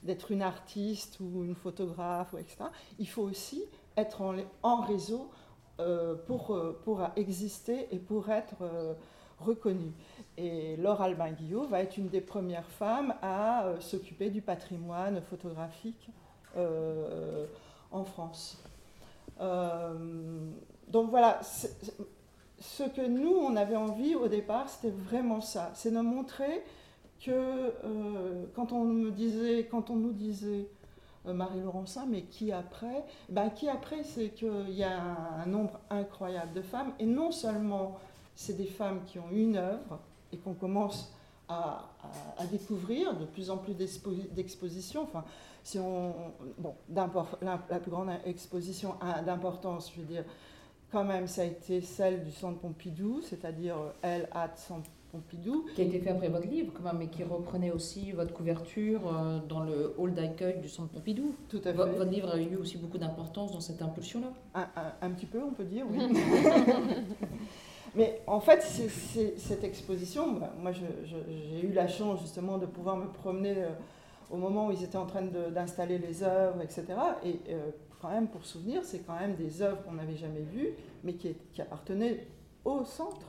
d'être 0.03 0.31
une 0.31 0.41
artiste 0.41 1.19
ou 1.19 1.43
une 1.43 1.55
photographe, 1.55 2.33
ou 2.33 2.37
etc. 2.37 2.65
Il 2.99 3.07
faut 3.07 3.23
aussi 3.23 3.63
être 3.95 4.21
en, 4.63 4.81
réseau 4.81 5.29
euh, 5.79 6.15
pour, 6.15 6.57
pour 6.83 7.01
exister 7.15 7.87
et 7.91 7.99
pour 7.99 8.29
être 8.29 8.63
reconnue. 9.41 9.93
Et 10.37 10.77
Laure 10.77 11.01
Albin 11.01 11.31
Guillot 11.31 11.67
va 11.67 11.81
être 11.81 11.97
une 11.97 12.07
des 12.07 12.21
premières 12.21 12.69
femmes 12.69 13.13
à 13.21 13.65
s'occuper 13.79 14.29
du 14.29 14.41
patrimoine 14.41 15.21
photographique 15.21 16.09
en 17.91 18.03
France. 18.03 18.61
Euh, 19.39 19.93
donc 20.87 21.09
voilà, 21.09 21.39
ce 21.41 22.83
que 22.83 23.05
nous, 23.05 23.33
on 23.33 23.55
avait 23.55 23.75
envie 23.75 24.15
au 24.15 24.27
départ, 24.27 24.69
c'était 24.69 24.93
vraiment 24.95 25.41
ça, 25.41 25.71
c'est 25.73 25.91
de 25.91 25.99
montrer 25.99 26.63
que 27.23 27.31
euh, 27.31 28.45
quand, 28.55 28.71
on 28.71 28.83
me 28.85 29.11
disait, 29.11 29.67
quand 29.69 29.89
on 29.89 29.95
nous 29.95 30.11
disait 30.11 30.67
euh, 31.27 31.33
Marie-Laurencin, 31.33 32.05
mais 32.07 32.23
qui 32.23 32.51
après 32.51 33.05
ben, 33.29 33.49
Qui 33.49 33.69
après, 33.69 34.03
c'est 34.03 34.29
qu'il 34.29 34.71
y 34.71 34.83
a 34.83 34.99
un, 35.39 35.45
nombre 35.45 35.79
incroyable 35.89 36.53
de 36.53 36.61
femmes, 36.61 36.93
et 36.99 37.05
non 37.05 37.31
seulement 37.31 37.99
c'est 38.35 38.57
des 38.57 38.65
femmes 38.65 39.01
qui 39.05 39.19
ont 39.19 39.29
une 39.31 39.57
œuvre 39.57 39.99
et 40.31 40.37
qu'on 40.37 40.53
commence 40.53 41.13
à, 41.47 41.89
à, 42.37 42.45
découvrir 42.45 43.17
de 43.17 43.25
plus 43.25 43.49
en 43.49 43.57
plus 43.57 43.73
d'expositions. 43.73 45.03
Enfin, 45.03 45.23
si 45.63 45.79
on, 45.79 46.13
bon, 46.57 46.73
la, 46.93 47.09
la, 47.69 47.79
plus 47.79 47.91
grande 47.91 48.09
exposition 48.25 48.95
d'importance, 49.25 49.91
je 49.93 50.01
veux 50.01 50.07
dire, 50.07 50.23
quand 50.91 51.03
même, 51.03 51.27
ça 51.27 51.41
a 51.43 51.45
été 51.45 51.81
celle 51.81 52.23
du 52.23 52.31
Centre 52.31 52.59
Pompidou, 52.59 53.21
c'est-à-dire 53.21 53.77
euh, 53.77 53.91
Elle 54.01 54.29
at 54.33 54.51
Centre 54.55 54.89
Pompidou. 55.11 55.65
Qui 55.75 55.81
a 55.81 55.85
été 55.85 55.99
fait 55.99 56.09
après 56.09 56.29
votre 56.29 56.47
livre, 56.47 56.73
quand 56.73 56.83
même, 56.83 56.97
mais 56.97 57.07
qui 57.07 57.23
reprenait 57.23 57.71
aussi 57.71 58.11
votre 58.11 58.33
couverture 58.33 59.01
euh, 59.07 59.39
dans 59.47 59.61
le 59.61 59.93
hall 59.97 60.13
d'accueil 60.13 60.59
du 60.59 60.69
Centre 60.69 60.89
Pompidou. 60.89 61.35
Tout 61.49 61.59
à 61.59 61.71
fait. 61.71 61.73
Votre, 61.73 62.05
livre 62.05 62.29
a 62.29 62.39
eu 62.39 62.55
aussi 62.55 62.77
beaucoup 62.77 62.97
d'importance 62.97 63.51
dans 63.51 63.61
cette 63.61 63.81
impulsion-là 63.81 64.33
un, 64.55 64.67
un, 65.01 65.11
petit 65.11 65.25
peu, 65.25 65.41
on 65.41 65.51
peut 65.51 65.63
dire, 65.63 65.85
oui. 65.89 65.99
Mais 67.95 68.21
en 68.25 68.39
fait, 68.39 68.61
cette 68.61 69.63
exposition, 69.63 70.31
bah, 70.33 70.53
moi 70.61 70.71
j'ai 70.71 71.67
eu 71.67 71.73
la 71.73 71.87
chance 71.87 72.21
justement 72.21 72.57
de 72.57 72.65
pouvoir 72.65 72.95
me 72.95 73.07
promener 73.07 73.55
euh, 73.57 73.69
au 74.29 74.37
moment 74.37 74.67
où 74.67 74.71
ils 74.71 74.83
étaient 74.83 74.97
en 74.97 75.05
train 75.05 75.23
d'installer 75.23 75.97
les 75.97 76.23
œuvres, 76.23 76.61
etc. 76.61 76.85
Et 77.25 77.39
euh, 77.49 77.71
quand 78.01 78.09
même, 78.09 78.27
pour 78.27 78.45
souvenir, 78.45 78.83
c'est 78.85 78.99
quand 78.99 79.19
même 79.19 79.35
des 79.35 79.61
œuvres 79.61 79.83
qu'on 79.83 79.93
n'avait 79.93 80.15
jamais 80.15 80.41
vues, 80.41 80.69
mais 81.03 81.13
qui, 81.13 81.35
qui 81.53 81.61
appartenaient 81.61 82.25
au 82.63 82.85
centre. 82.85 83.27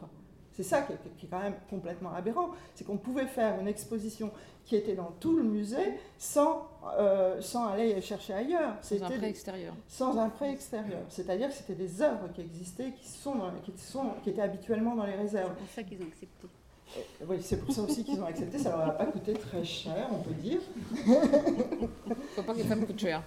C'est 0.54 0.62
ça 0.62 0.82
qui 0.82 0.92
est, 0.92 1.28
quand 1.28 1.40
même 1.40 1.54
complètement 1.70 2.12
aberrant. 2.12 2.50
C'est 2.74 2.84
qu'on 2.84 2.98
pouvait 2.98 3.26
faire 3.26 3.58
une 3.60 3.68
exposition 3.68 4.30
qui 4.64 4.76
était 4.76 4.94
dans 4.94 5.12
tout 5.18 5.36
le 5.36 5.42
musée 5.42 5.98
sans, 6.18 6.68
euh, 6.98 7.40
sans 7.40 7.68
aller 7.68 8.00
chercher 8.00 8.34
ailleurs. 8.34 8.76
Sans 8.82 9.02
un 9.02 9.10
prêt 9.10 9.30
extérieur. 9.30 9.74
Sans 9.88 10.18
un 10.18 10.28
prêt 10.28 10.52
extérieur. 10.52 11.00
C'est-à-dire 11.08 11.48
que 11.48 11.54
c'était 11.54 11.74
des 11.74 12.02
œuvres 12.02 12.28
qui 12.34 12.42
existaient, 12.42 12.92
qui, 12.92 13.08
sont 13.08 13.34
qui, 13.64 13.72
sont, 13.78 14.10
qui 14.22 14.30
étaient 14.30 14.42
habituellement 14.42 14.94
dans 14.94 15.06
les 15.06 15.14
réserves. 15.14 15.52
C'est 15.54 15.64
pour 15.64 15.74
ça 15.74 15.82
qu'ils 15.82 16.02
ont 16.02 16.08
accepté. 16.08 16.48
Oui, 17.26 17.38
c'est 17.40 17.58
pour 17.58 17.74
ça 17.74 17.82
aussi 17.82 18.04
qu'ils 18.04 18.20
ont 18.20 18.26
accepté. 18.26 18.58
Ça 18.58 18.70
leur 18.70 18.88
a 18.88 18.90
pas 18.90 19.06
coûté 19.06 19.32
très 19.34 19.64
cher, 19.64 20.08
on 20.10 20.22
peut 20.22 20.34
dire. 20.34 20.60
Il 21.06 21.10
ne 21.10 21.86
faut 22.34 22.42
pas 22.42 22.52
que 22.52 22.58
les 22.58 22.64
femmes 22.64 22.86
coûtent 22.86 22.98
cher. 22.98 23.22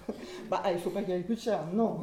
Bah, 0.50 0.62
il 0.66 0.74
ne 0.74 0.78
faut 0.78 0.90
pas 0.90 1.02
qu'elles 1.02 1.26
coûtent 1.26 1.40
cher, 1.40 1.60
non. 1.72 2.00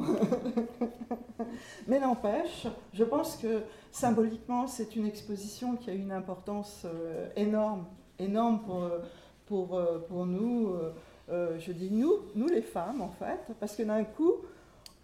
Mais 1.87 1.99
n'empêche, 1.99 2.67
je 2.93 3.03
pense 3.03 3.37
que 3.37 3.61
symboliquement, 3.91 4.67
c'est 4.67 4.95
une 4.95 5.05
exposition 5.05 5.75
qui 5.75 5.89
a 5.89 5.93
une 5.93 6.11
importance 6.11 6.85
euh, 6.85 7.27
énorme, 7.35 7.85
énorme 8.19 8.61
pour, 8.63 8.83
euh, 8.83 8.99
pour, 9.45 9.75
euh, 9.75 9.99
pour 10.07 10.25
nous. 10.25 10.73
je 11.29 11.71
dis 11.71 11.89
nous, 11.91 12.13
nous 12.35 12.47
les 12.47 12.61
femmes 12.61 13.01
en 13.01 13.09
fait, 13.09 13.53
parce 13.59 13.75
que 13.75 13.83
d'un 13.83 14.03
coup, 14.03 14.33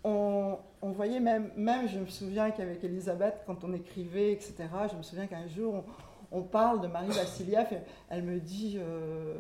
on, 0.04 0.58
on, 0.82 0.92
voyait 0.92 1.20
même, 1.20 1.52
même, 1.56 1.88
je 1.88 2.00
me 2.00 2.08
souviens 2.08 2.52
qu'avec 2.52 2.84
Elisabeth, 2.84 3.44
quand 3.46 3.64
on 3.64 3.74
écrivait, 3.74 4.32
etc., 4.32 4.56
je 4.92 4.96
me 4.96 5.04
souviens 5.04 5.28
qu'un 5.28 5.48
jour, 5.48 5.76
on, 5.76 5.84
on 6.32 6.42
parle 6.44 6.82
de 6.82 6.88
Marie 6.88 7.10
Vassiliev, 7.10 7.68
elle 8.10 8.24
me 8.24 8.40
dit, 8.40 8.78
euh, 8.78 9.36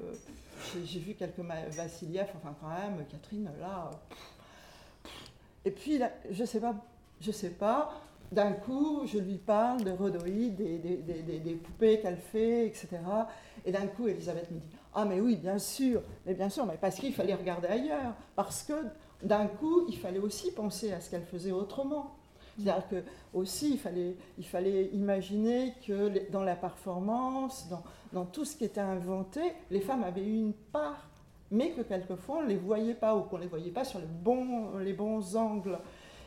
j'ai 0.84 0.99
vu 0.99 1.13
quelques 1.13 1.39
Vassiliev, 1.39 2.28
enfin 2.36 2.56
quand 2.60 2.69
même, 2.69 3.06
Catherine, 3.08 3.49
là. 3.60 3.91
Et 5.65 5.71
puis, 5.71 5.99
je 6.32 6.45
sais 6.45 6.60
pas, 6.60 6.75
je 7.21 7.32
sais 7.32 7.52
pas, 7.52 7.91
d'un 8.32 8.54
coup, 8.54 9.02
je 9.06 9.17
lui 9.17 9.38
parle 9.38 9.84
de 9.84 9.91
Rodoïde, 9.91 10.56
des, 10.56 11.56
poupées 11.56 11.99
qu'elle 11.99 12.17
fait, 12.17 12.67
etc. 12.67 12.88
Et 13.65 13.71
d'un 13.71 13.88
coup, 13.88 14.08
Elisabeth 14.08 14.49
me 14.52 14.60
dit, 14.60 14.69
ah 14.93 15.06
mais 15.06 15.19
oui, 15.19 15.36
bien 15.36 15.60
sûr, 15.60 16.02
mais 16.25 16.34
bien 16.34 16.49
sûr, 16.49 16.65
mais 16.65 16.78
parce 16.80 16.95
qu'il 16.95 17.13
fallait 17.13 17.34
regarder 17.34 17.67
ailleurs, 17.67 18.13
parce 18.36 18.63
que 18.63 18.73
d'un 19.23 19.47
coup, 19.47 19.86
il 19.88 19.97
fallait 19.97 20.19
aussi 20.19 20.52
penser 20.52 20.93
à 20.93 21.02
ce 21.02 21.10
qu'elle 21.10 21.25
faisait 21.25 21.52
autrement. 21.52 22.15
C'est-à-dire 22.60 22.88
que 22.89 23.04
aussi, 23.34 23.72
il 23.72 23.80
fallait, 23.80 24.15
il 24.38 24.45
fallait 24.45 24.88
imaginer 24.88 25.74
que 25.86 26.30
dans 26.32 26.43
la 26.43 26.56
performance, 26.56 27.67
dans, 27.69 27.84
dans, 28.12 28.26
tout 28.26 28.45
ce 28.45 28.56
qui 28.56 28.65
était 28.65 28.82
inventé, 28.82 29.41
les 29.72 29.80
femmes 29.80 30.04
avaient 30.04 30.26
eu 30.26 30.36
une 30.36 30.54
part, 30.54 31.10
mais 31.52 31.72
que 31.72 31.82
quelquefois 31.82 32.38
on 32.39 32.43
ne 32.43 32.48
les 32.48 32.58
voyait 32.58 32.93
pas 32.93 33.15
ou 33.15 33.22
qu'on 33.22 33.38
ne 33.38 33.43
les 33.43 33.48
voyait 33.48 33.72
pas 33.72 33.86
sur 33.86 34.00
les 34.00 34.06
bons, 34.06 34.78
les 34.80 34.93
bons 34.93 35.36
angles. 35.36 35.80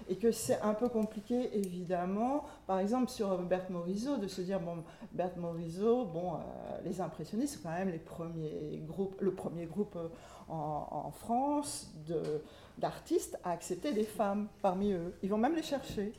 Et 0.08 0.16
que 0.16 0.32
c'est 0.32 0.60
un 0.62 0.74
peu 0.74 0.88
compliqué, 0.88 1.56
évidemment, 1.56 2.44
par 2.66 2.80
exemple 2.80 3.08
sur 3.08 3.38
Berthe 3.38 3.70
Morisot, 3.70 4.16
de 4.16 4.26
se 4.26 4.42
dire, 4.42 4.58
bon, 4.58 4.82
Berthe 5.12 5.36
Morisot, 5.36 6.06
bon, 6.06 6.34
euh, 6.34 6.38
les 6.84 7.00
impressionnistes, 7.00 7.54
c'est 7.54 7.62
quand 7.62 7.70
même 7.70 7.90
les 7.90 8.00
premiers 8.00 8.82
groupes, 8.84 9.20
le 9.20 9.32
premier 9.32 9.66
groupe 9.66 9.94
euh, 9.94 10.08
en, 10.48 10.88
en 11.06 11.10
France 11.12 11.92
de, 12.08 12.42
d'artistes 12.78 13.38
à 13.44 13.50
accepter 13.50 13.92
des 13.92 14.04
femmes 14.04 14.48
parmi 14.60 14.92
eux. 14.92 15.14
Ils 15.22 15.30
vont 15.30 15.38
même 15.38 15.54
les 15.54 15.62
chercher. 15.62 16.12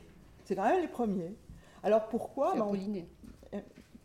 C'est 0.46 0.56
quand 0.56 0.68
même 0.68 0.82
les 0.82 0.88
premiers. 0.88 1.36
Alors 1.84 2.08
pourquoi 2.08 2.54
ben, 2.54 2.62
Apollinaire. 2.62 3.06
Euh, 3.54 3.60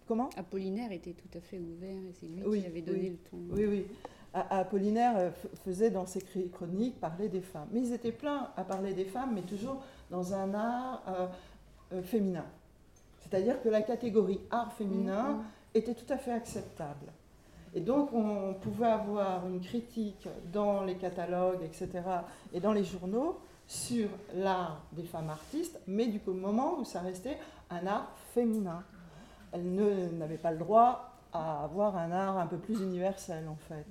comment? 0.07 0.31
Apollinaire 0.37 0.93
était 0.93 1.13
tout 1.13 1.39
à 1.39 1.41
fait 1.41 1.59
ouvert 1.59 2.03
et 2.09 2.13
c'est 2.13 2.27
lui 2.27 2.61
qui 2.61 2.67
avait 2.67 2.83
donné 2.83 3.11
le 3.11 3.17
ton. 3.17 3.39
Oui, 3.51 3.67
oui. 3.67 3.87
Apollinaire 4.35 5.17
euh, 5.17 5.31
faisait 5.65 5.91
dans 5.91 6.07
ses 6.07 6.21
chroniques 6.53 7.01
parler 7.01 7.29
des 7.29 7.41
femmes. 7.41 7.69
Mais 7.73 7.81
ils 7.81 7.93
étaient 7.93 8.13
pleins 8.13 8.51
à 8.57 8.65
parler 8.65 8.93
des 8.93 9.07
femmes, 9.07 9.33
mais 9.35 9.43
toujours 9.43 9.83
dans 10.11 10.35
un 10.35 10.55
art 10.55 11.03
euh, 11.93 12.03
féminin. 12.03 12.47
C'est-à-dire 13.21 13.61
que 13.63 13.69
la 13.69 13.83
catégorie 13.83 14.41
art 14.51 14.73
féminin 14.73 15.39
mm-hmm. 15.75 15.79
était 15.79 15.95
tout 15.95 16.13
à 16.13 16.19
fait 16.19 16.33
acceptable. 16.33 17.13
Et 17.75 17.81
donc 17.81 18.13
on 18.13 18.55
pouvait 18.55 18.87
avoir 18.87 19.47
une 19.47 19.61
critique 19.61 20.29
dans 20.53 20.83
les 20.85 20.97
catalogues, 20.97 21.63
etc., 21.65 21.89
et 22.53 22.61
dans 22.61 22.73
les 22.73 22.85
journaux 22.85 23.39
sur 23.67 24.09
l'art 24.35 24.81
des 24.93 25.05
femmes 25.05 25.29
artistes, 25.29 25.79
mais 25.87 26.07
du 26.07 26.21
moment 26.27 26.79
où 26.79 26.85
ça 26.85 27.01
restait 27.01 27.39
un 27.71 27.87
art 27.87 28.11
féminin. 28.35 28.83
Elles 29.53 30.17
n'avaient 30.17 30.39
pas 30.39 30.53
le 30.53 30.59
droit 30.59 31.13
à 31.33 31.65
avoir 31.65 31.97
un 31.97 32.11
art 32.11 32.39
un 32.39 32.47
peu 32.47 32.57
plus 32.57 32.81
universel 32.81 33.47
en 33.49 33.57
fait. 33.57 33.87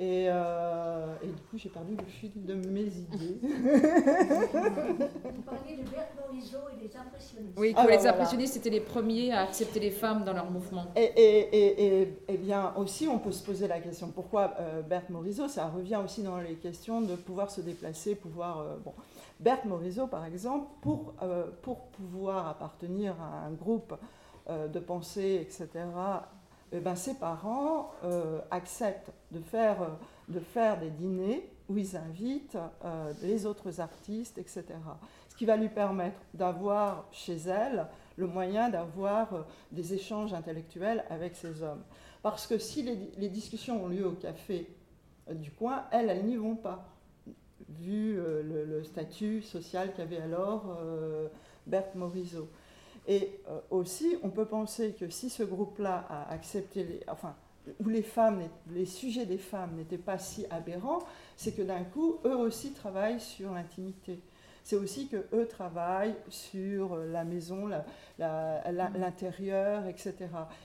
Euh, 0.00 1.14
et, 1.22 1.26
du 1.26 1.42
coup, 1.42 1.58
j'ai 1.58 1.68
perdu 1.68 1.94
le 1.94 2.04
fil 2.04 2.30
de 2.34 2.54
mes 2.54 2.86
idées. 2.86 3.38
Vous 3.42 5.42
parliez 5.42 5.76
de 5.76 5.90
Berthe 5.90 6.14
Morisot 6.18 6.58
et 6.72 6.86
des 6.86 6.96
impressionnistes. 6.96 7.58
Oui, 7.58 7.74
que 7.74 7.86
les 7.86 8.06
impressionnistes 8.06 8.56
étaient 8.56 8.70
les 8.70 8.80
premiers 8.80 9.32
à 9.32 9.42
accepter 9.42 9.78
les 9.78 9.90
femmes 9.90 10.24
dans 10.24 10.32
leur 10.32 10.50
mouvement. 10.50 10.86
Et, 10.96 12.08
et, 12.28 12.36
bien 12.38 12.72
aussi, 12.76 13.08
on 13.08 13.18
peut 13.18 13.32
se 13.32 13.44
poser 13.44 13.68
la 13.68 13.78
question 13.78 14.08
pourquoi 14.08 14.54
euh, 14.58 14.80
Berthe 14.80 15.10
Morisot 15.10 15.48
Ça 15.48 15.68
revient 15.68 16.00
aussi 16.02 16.22
dans 16.22 16.38
les 16.38 16.54
questions 16.54 17.02
de 17.02 17.14
pouvoir 17.14 17.50
se 17.50 17.60
déplacer, 17.60 18.14
pouvoir. 18.14 18.60
Euh, 18.60 18.76
bon. 18.82 18.94
Berthe 19.38 19.66
Morisot, 19.66 20.06
par 20.06 20.24
exemple, 20.24 20.66
pour, 20.82 21.14
pour 21.62 21.86
pouvoir 21.88 22.46
appartenir 22.46 23.14
à 23.20 23.46
un 23.46 23.52
groupe 23.52 23.94
de 24.48 24.78
pensée, 24.78 25.38
etc., 25.40 25.68
eh 26.72 26.78
ben, 26.78 26.94
ses 26.94 27.14
parents 27.14 27.90
euh, 28.04 28.40
acceptent 28.50 29.10
de 29.32 29.40
faire, 29.40 29.82
euh, 29.82 29.88
de 30.28 30.38
faire 30.38 30.78
des 30.78 30.90
dîners 30.90 31.50
où 31.68 31.76
ils 31.76 31.96
invitent 31.96 32.58
euh, 32.84 33.12
les 33.22 33.44
autres 33.44 33.80
artistes, 33.80 34.38
etc. 34.38 34.64
Ce 35.28 35.36
qui 35.36 35.46
va 35.46 35.56
lui 35.56 35.68
permettre 35.68 36.20
d'avoir 36.34 37.06
chez 37.10 37.36
elle 37.36 37.86
le 38.16 38.26
moyen 38.26 38.68
d'avoir 38.68 39.46
des 39.72 39.94
échanges 39.94 40.32
intellectuels 40.32 41.04
avec 41.10 41.34
ces 41.34 41.62
hommes. 41.62 41.82
Parce 42.22 42.46
que 42.46 42.58
si 42.58 42.82
les, 42.82 43.28
discussions 43.28 43.84
ont 43.84 43.88
lieu 43.88 44.06
au 44.06 44.12
café 44.12 44.68
du 45.30 45.50
coin, 45.52 45.84
elles, 45.90 46.10
elles 46.10 46.26
n'y 46.26 46.36
vont 46.36 46.56
pas, 46.56 46.86
vu 47.68 48.16
le, 48.16 48.82
statut 48.84 49.40
social 49.40 49.94
qu'avait 49.94 50.20
alors 50.20 50.78
Berthe 51.66 51.94
Morisot. 51.94 52.50
Et 53.10 53.40
euh, 53.48 53.58
aussi, 53.70 54.16
on 54.22 54.30
peut 54.30 54.44
penser 54.44 54.92
que 54.92 55.10
si 55.10 55.30
ce 55.30 55.42
groupe-là 55.42 56.06
a 56.08 56.32
accepté, 56.32 56.84
les, 56.84 57.00
enfin, 57.08 57.34
où 57.80 57.88
les 57.88 58.02
femmes, 58.02 58.40
les 58.70 58.86
sujets 58.86 59.26
des 59.26 59.36
femmes 59.36 59.74
n'étaient 59.76 59.98
pas 59.98 60.16
si 60.16 60.46
aberrants, 60.48 61.00
c'est 61.36 61.50
que 61.50 61.62
d'un 61.62 61.82
coup, 61.82 62.18
eux 62.24 62.36
aussi 62.36 62.70
travaillent 62.70 63.18
sur 63.18 63.52
l'intimité. 63.52 64.20
C'est 64.62 64.76
aussi 64.76 65.08
que 65.08 65.26
eux 65.34 65.48
travaillent 65.48 66.14
sur 66.28 66.96
la 66.98 67.24
maison, 67.24 67.68
l'intérieur, 68.20 69.88
etc. 69.88 70.14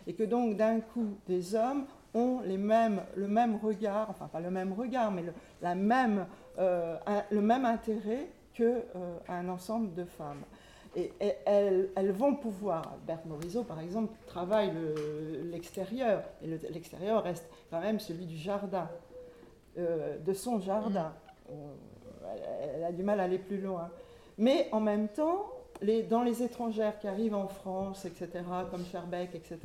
Et 0.06 0.14
que 0.14 0.22
donc 0.22 0.56
d'un 0.56 0.82
coup, 0.82 1.18
des 1.28 1.56
hommes 1.56 1.86
ont 2.14 2.42
le 2.46 2.58
même 2.58 3.56
regard, 3.56 4.12
enfin 4.12 4.28
pas 4.28 4.40
le 4.40 4.52
même 4.52 4.72
regard, 4.74 5.12
mais 5.12 5.24
le, 5.24 5.34
la 5.64 5.74
même, 5.74 6.28
euh, 6.60 6.96
le 7.32 7.42
même 7.42 7.66
intérêt 7.66 8.28
qu'un 8.54 8.82
euh, 8.96 9.50
ensemble 9.50 9.96
de 9.96 10.06
femmes. 10.06 10.44
Et, 10.96 11.12
elles, 11.46 12.12
vont 12.12 12.36
pouvoir, 12.36 12.96
Berthe 13.06 13.26
Morisot 13.26 13.64
par 13.64 13.82
exemple, 13.82 14.14
travaille 14.28 14.72
l'extérieur, 15.52 16.24
et 16.42 16.48
l'extérieur 16.48 17.24
reste 17.24 17.50
quand 17.70 17.82
même 17.82 18.00
celui 18.00 18.26
du 18.26 18.38
jardin, 18.38 18.90
euh, 19.78 20.18
de 20.20 20.34
son 20.34 20.60
jardin. 20.60 21.14
Mm. 21.50 21.54
Euh, 21.54 22.76
elle, 22.76 22.84
a 22.84 22.92
du 22.92 23.04
mal 23.04 23.20
à 23.20 23.24
aller 23.24 23.38
plus 23.38 23.60
loin. 23.60 23.90
Mais 24.38 24.68
en 24.72 24.80
même 24.80 25.10
temps, 25.10 25.52
les, 25.82 26.04
dans 26.04 26.24
les 26.24 26.44
étrangères 26.44 26.98
qui 27.00 27.08
arrivent 27.08 27.36
en 27.36 27.48
France, 27.48 28.06
etc., 28.06 28.30
comme 28.72 28.86
Scherbeck, 28.86 29.36
etc., 29.36 29.60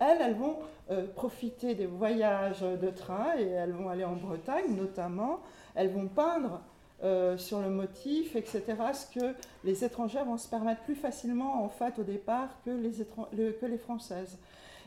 elles, 0.00 0.18
elles 0.20 0.34
vont 0.34 0.58
euh, 0.90 1.06
profiter 1.14 1.74
des 1.74 1.86
voyages 1.86 2.60
de 2.60 2.90
train 2.90 3.36
et 3.38 3.46
elles 3.46 3.72
vont 3.72 3.88
aller 3.88 4.04
en 4.04 4.16
Bretagne 4.16 4.74
notamment, 4.76 5.40
elles 5.74 5.90
vont 5.90 6.08
peindre 6.08 6.60
euh, 7.04 7.36
sur 7.36 7.60
le 7.60 7.68
motif, 7.68 8.36
etc., 8.36 8.62
ce 8.94 9.18
que 9.18 9.34
les 9.64 9.84
étrangères 9.84 10.24
vont 10.24 10.38
se 10.38 10.48
permettre 10.48 10.82
plus 10.82 10.94
facilement, 10.94 11.62
en 11.62 11.68
fait, 11.68 11.98
au 11.98 12.02
départ, 12.02 12.48
que 12.64 12.70
les, 12.70 13.78
françaises. 13.78 14.38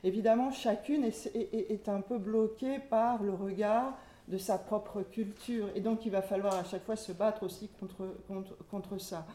Évidemment, 0.03 0.51
chacune 0.51 1.03
est, 1.03 1.89
un 1.89 2.01
peu 2.01 2.17
bloquée 2.17 2.79
par 2.79 3.21
le 3.21 3.33
regard 3.33 3.97
de 4.27 4.37
sa 4.37 4.57
propre 4.57 5.03
culture, 5.03 5.69
et 5.75 5.81
donc 5.81 6.05
il 6.05 6.11
va 6.11 6.21
falloir 6.21 6.55
à 6.55 6.63
chaque 6.63 6.83
fois 6.83 6.95
se 6.95 7.11
battre 7.11 7.43
aussi 7.43 7.69
contre, 7.79 8.15
contre, 8.27 8.57
contre 8.69 8.97
ça. 8.97 9.25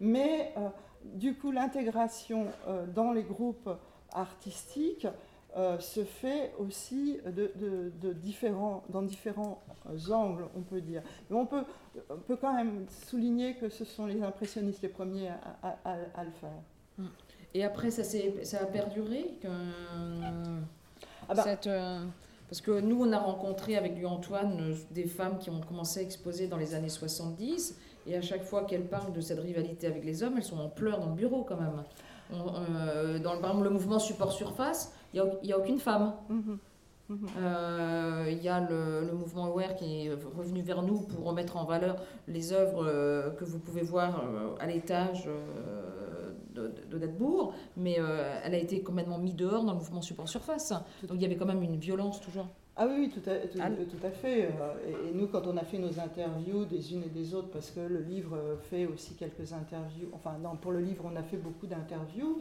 Mais 0.00 0.52
euh, 0.56 0.68
du 1.04 1.34
coup, 1.34 1.52
l'intégration 1.52 2.46
euh, 2.66 2.86
dans 2.86 3.12
les 3.12 3.22
groupes 3.22 3.70
artistiques 4.12 5.06
euh, 5.56 5.78
se 5.78 6.04
fait 6.04 6.52
aussi 6.58 7.18
de, 7.24 8.12
différents, 8.12 8.82
dans 8.90 9.00
différents 9.00 9.62
angles, 10.10 10.44
on 10.54 10.60
peut 10.60 10.82
dire. 10.82 11.00
Mais 11.30 11.36
on 11.38 11.46
peut, 11.46 11.64
on 12.10 12.18
peut 12.18 12.36
quand 12.36 12.52
même 12.52 12.84
souligner 13.08 13.54
que 13.54 13.70
ce 13.70 13.86
sont 13.86 14.04
les 14.04 14.22
impressionnistes 14.22 14.82
les 14.82 14.90
premiers 14.90 15.30
à, 15.62 16.24
le 16.24 16.30
faire. 16.32 17.08
Et 17.54 17.64
après, 17.64 17.90
ça, 17.90 18.04
ça 18.04 18.60
a 18.60 18.66
perduré 18.66 19.38
que, 19.40 19.48
ah 21.26 21.34
bah. 21.34 21.42
cette, 21.42 21.70
Parce 22.50 22.60
que 22.60 22.78
nous, 22.78 23.02
on 23.02 23.10
a 23.12 23.18
rencontré 23.18 23.78
avec 23.78 23.96
lui 23.96 24.04
Antoine 24.04 24.74
des 24.90 25.06
femmes 25.06 25.38
qui 25.38 25.48
ont 25.48 25.62
commencé 25.62 26.00
à 26.00 26.02
exposer 26.02 26.48
dans 26.48 26.58
les 26.58 26.74
années 26.74 26.90
70. 26.90 27.78
Et 28.06 28.14
à 28.14 28.20
chaque 28.20 28.44
fois 28.44 28.64
qu'elles 28.64 28.88
parlent 28.88 29.14
de 29.14 29.22
cette 29.22 29.40
rivalité 29.40 29.86
avec 29.86 30.04
les 30.04 30.22
hommes, 30.22 30.34
elles 30.36 30.44
sont 30.44 30.58
en 30.58 30.68
pleurs 30.68 31.00
dans 31.00 31.08
le 31.08 31.14
bureau 31.14 31.44
quand 31.44 31.56
même. 31.56 31.82
dans 32.30 33.34
le, 33.34 33.64
le 33.64 33.70
mouvement 33.70 33.98
support 33.98 34.32
surface, 34.32 34.92
il 35.14 35.22
n'y 35.42 35.52
a, 35.52 35.56
a, 35.56 35.58
aucune 35.58 35.78
femme. 35.78 36.12
Mm-hmm. 36.30 36.58
Euh, 37.38 38.28
il 38.30 38.42
y 38.42 38.48
a 38.48 38.60
le, 38.60 39.12
mouvement 39.12 39.46
Aware 39.46 39.76
qui 39.76 40.06
est 40.06 40.10
revenu 40.36 40.62
vers 40.62 40.82
nous 40.82 41.00
pour 41.02 41.24
remettre 41.24 41.56
en 41.56 41.64
valeur 41.64 41.96
les 42.26 42.52
œuvres 42.52 42.84
euh, 42.84 43.30
que 43.30 43.44
vous 43.44 43.60
pouvez 43.60 43.82
voir 43.82 44.24
euh, 44.24 44.56
à 44.58 44.66
l'étage 44.66 45.28
de, 46.54 46.72
de 46.90 47.10
mais 47.76 47.98
elle 48.44 48.54
a 48.54 48.58
été 48.58 48.82
complètement 48.82 49.18
mise 49.18 49.36
dehors 49.36 49.62
dans 49.62 49.72
le 49.72 49.78
mouvement 49.78 50.02
Support 50.02 50.28
Surface. 50.28 50.72
Donc 51.02 51.16
il 51.16 51.22
y 51.22 51.26
avait 51.26 51.36
quand 51.36 51.46
même 51.46 51.62
une 51.62 51.76
violence 51.76 52.20
toujours. 52.20 52.48
Ah 52.78 52.86
oui, 52.86 53.10
tout 53.10 53.30
à, 53.30 53.36
tout, 53.36 54.06
à 54.06 54.10
fait. 54.10 54.50
Et, 54.86 55.14
nous, 55.14 55.28
quand 55.28 55.46
on 55.46 55.56
a 55.56 55.64
fait 55.64 55.78
nos 55.78 55.98
interviews 55.98 56.66
des 56.66 56.92
unes 56.92 57.04
et 57.04 57.08
des 57.08 57.34
autres, 57.34 57.48
parce 57.48 57.70
que 57.70 57.80
le 57.80 58.00
livre 58.00 58.36
fait 58.68 58.84
aussi 58.84 59.14
quelques 59.14 59.52
interviews, 59.54 60.08
enfin 60.12 60.36
non, 60.42 60.56
pour 60.56 60.72
le 60.72 60.80
livre, 60.80 61.04
on 61.10 61.16
a 61.16 61.22
fait 61.22 61.38
beaucoup 61.38 61.66
d'interviews. 61.66 62.38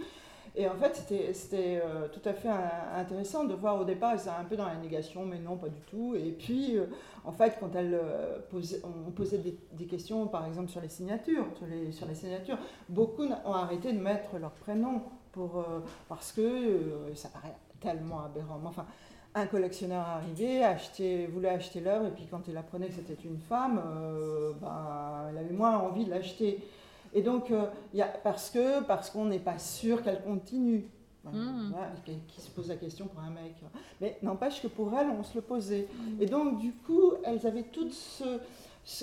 Et 0.58 0.70
en 0.70 0.76
fait, 0.76 0.96
c'était 1.34 1.82
euh, 1.84 2.08
tout 2.08 2.22
à 2.28 2.34
fait 2.34 2.50
intéressant 2.96 3.44
de 3.44 3.54
voir 3.54 3.80
au 3.80 3.84
départ, 3.84 4.14
ils 4.14 4.22
étaient 4.22 4.30
un 4.30 4.46
peu 4.46 4.56
dans 4.56 4.68
la 4.68 4.78
négation, 4.78 5.26
mais 5.26 5.38
non, 5.38 5.58
pas 5.58 5.68
du 5.68 5.82
tout. 5.82 6.16
Et 6.16 6.32
puis, 6.32 6.78
euh, 6.78 6.86
en 7.26 7.34
fait, 7.34 7.58
quand 7.60 7.76
euh, 7.76 8.38
on 8.84 9.12
posait 9.12 9.40
des, 9.40 9.86
questions, 9.86 10.28
par 10.28 10.46
exemple, 10.46 10.70
sur 10.70 10.80
les 10.80 10.88
signatures, 10.88 11.46
sur 11.92 12.08
les, 12.08 12.16
signatures, 12.16 12.58
beaucoup 12.88 13.26
ont 13.26 13.54
arrêté 13.54 13.92
de 13.92 14.00
mettre 14.00 14.38
leur 14.40 14.52
prénom 14.52 15.02
parce 16.08 16.32
que 16.32 17.12
ça 17.14 17.28
paraît 17.28 17.58
tellement 17.82 18.24
aberrant. 18.24 18.62
Enfin, 18.64 18.86
un 19.34 19.48
collectionneur 19.48 20.06
achetait, 20.64 21.28
voulait 21.28 21.50
acheter 21.50 21.82
l'œuvre, 21.82 22.06
et 22.06 22.12
puis 22.12 22.26
quand 22.32 22.48
il 22.48 22.56
apprenait 22.56 22.88
que 22.88 22.94
c'était 22.94 23.22
une 23.26 23.40
femme, 23.40 23.82
ben, 24.62 25.30
il 25.34 25.38
avait 25.38 25.54
moins 25.54 25.78
envie 25.78 26.06
de 26.06 26.12
l'acheter. 26.12 26.64
Et 27.16 27.22
donc, 27.22 27.50
euh, 27.50 27.66
y 27.94 28.02
a, 28.02 28.08
parce 28.08 28.52
que 28.52 28.84
parce 28.84 29.10
qu'on 29.10 29.26
n'est 29.26 29.40
pas 29.40 29.58
sûr 29.58 30.04
qu'elle 30.04 30.22
continue. 30.22 30.90
Hmm. 31.24 31.74
qui 32.28 32.40
se 32.40 32.52
pose 32.52 32.68
la 32.68 32.76
question 32.76 33.08
pour 33.08 33.20
un 33.20 33.32
mec. 33.32 33.56
Mais 34.00 34.16
n'empêche 34.22 34.62
que 34.62 34.68
pour 34.68 34.94
elle, 34.96 35.08
on 35.10 35.24
se 35.24 35.34
le 35.34 35.42
posait. 35.42 35.88
Hmm. 35.92 36.22
Et 36.22 36.28
donc, 36.28 36.60
du 36.60 36.72
coup, 36.72 37.14
elles 37.24 37.48
avaient 37.48 37.64
toutes 37.64 37.94
ce, 37.94 38.40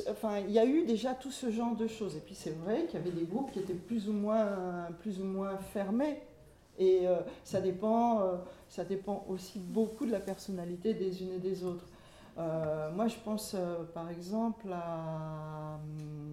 enfin, 0.08 0.38
il 0.38 0.52
y 0.52 0.58
a 0.60 0.64
eu 0.64 0.84
déjà 0.84 1.14
tout 1.14 1.32
ce 1.32 1.50
genre 1.50 1.74
de 1.74 1.88
choses. 1.88 2.16
Et 2.16 2.20
puis, 2.20 2.36
c'est 2.36 2.56
vrai 2.58 2.84
qu'il 2.86 3.00
y 3.00 3.02
avait 3.02 3.10
des 3.10 3.24
groupes 3.24 3.50
qui 3.50 3.58
étaient 3.58 3.74
plus 3.74 4.08
ou 4.08 4.12
moins, 4.12 4.46
plus 5.00 5.20
ou 5.20 5.24
moins 5.24 5.56
fermés. 5.58 6.20
Et 6.78 7.06
euh, 7.06 7.16
ça, 7.44 7.60
dépend, 7.60 8.22
euh, 8.22 8.36
ça 8.68 8.84
dépend 8.84 9.24
aussi 9.28 9.58
beaucoup 9.58 10.06
de 10.06 10.12
la 10.12 10.20
personnalité 10.20 10.94
des 10.94 11.22
unes 11.22 11.32
et 11.36 11.38
des 11.38 11.64
autres. 11.64 11.84
Moi, 12.36 13.06
je 13.08 13.16
pense 13.24 13.56
par 13.94 14.10
exemple 14.10 14.72
à. 14.72 15.78
Hum, 15.98 16.32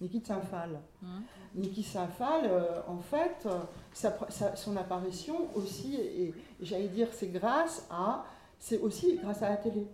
Niki 0.00 0.20
Sinfal. 0.20 0.80
Hein 1.02 1.22
Niki 1.54 1.82
Sinfal, 1.82 2.42
euh, 2.44 2.80
en 2.86 2.98
fait, 2.98 3.46
euh, 3.46 4.54
son 4.54 4.76
apparition 4.76 5.48
aussi, 5.54 5.96
et, 5.96 6.34
j'allais 6.60 6.88
dire, 6.88 7.08
c'est 7.12 7.28
grâce 7.28 7.86
à, 7.90 8.24
c'est 8.58 8.78
aussi 8.78 9.16
grâce 9.16 9.42
à 9.42 9.50
la 9.50 9.56
télé. 9.56 9.86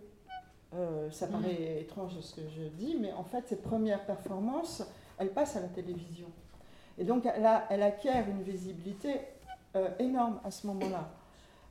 Euh, 0.73 1.09
ça 1.09 1.27
paraît 1.27 1.81
étrange 1.81 2.19
ce 2.19 2.35
que 2.35 2.41
je 2.49 2.63
dis, 2.63 2.97
mais 2.99 3.13
en 3.13 3.23
fait, 3.23 3.47
ses 3.47 3.55
premières 3.55 4.05
performances, 4.05 4.83
elles 5.17 5.31
passent 5.31 5.55
à 5.55 5.61
la 5.61 5.69
télévision. 5.69 6.27
Et 6.97 7.03
donc, 7.03 7.25
elle, 7.25 7.47
elle 7.69 7.83
acquiert 7.83 8.29
une 8.29 8.41
visibilité 8.41 9.21
énorme 9.99 10.39
à 10.43 10.51
ce 10.51 10.67
moment-là. 10.67 11.09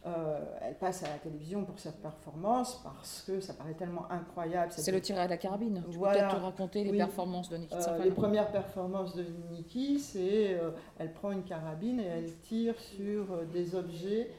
Euh, 0.06 0.38
elle 0.60 0.74
passe 0.74 1.02
à 1.02 1.08
la 1.08 1.14
télévision 1.14 1.64
pour 1.64 1.78
cette 1.78 2.02
performance 2.02 2.78
parce 2.84 3.22
que 3.26 3.40
ça 3.40 3.54
paraît 3.54 3.72
tellement 3.72 4.04
incroyable. 4.10 4.70
C'est 4.70 4.92
le 4.92 5.00
tir 5.00 5.18
à 5.18 5.26
la 5.26 5.38
carabine. 5.38 5.82
Tu 5.90 5.96
voilà. 5.96 6.28
peut-être 6.28 6.42
raconter 6.42 6.84
les 6.84 6.92
performances 6.92 7.48
de 7.48 7.56
Niki 7.56 7.74
euh, 7.74 8.04
Les 8.04 8.10
premières 8.10 8.52
performances 8.52 9.16
de 9.16 9.24
Niki, 9.50 9.98
c'est 9.98 10.58
euh, 10.58 10.72
elle 10.98 11.10
prend 11.14 11.32
une 11.32 11.42
carabine 11.42 12.00
et 12.00 12.04
elle 12.04 12.30
tire 12.40 12.78
sur 12.78 13.46
des 13.52 13.74
objets 13.74 14.30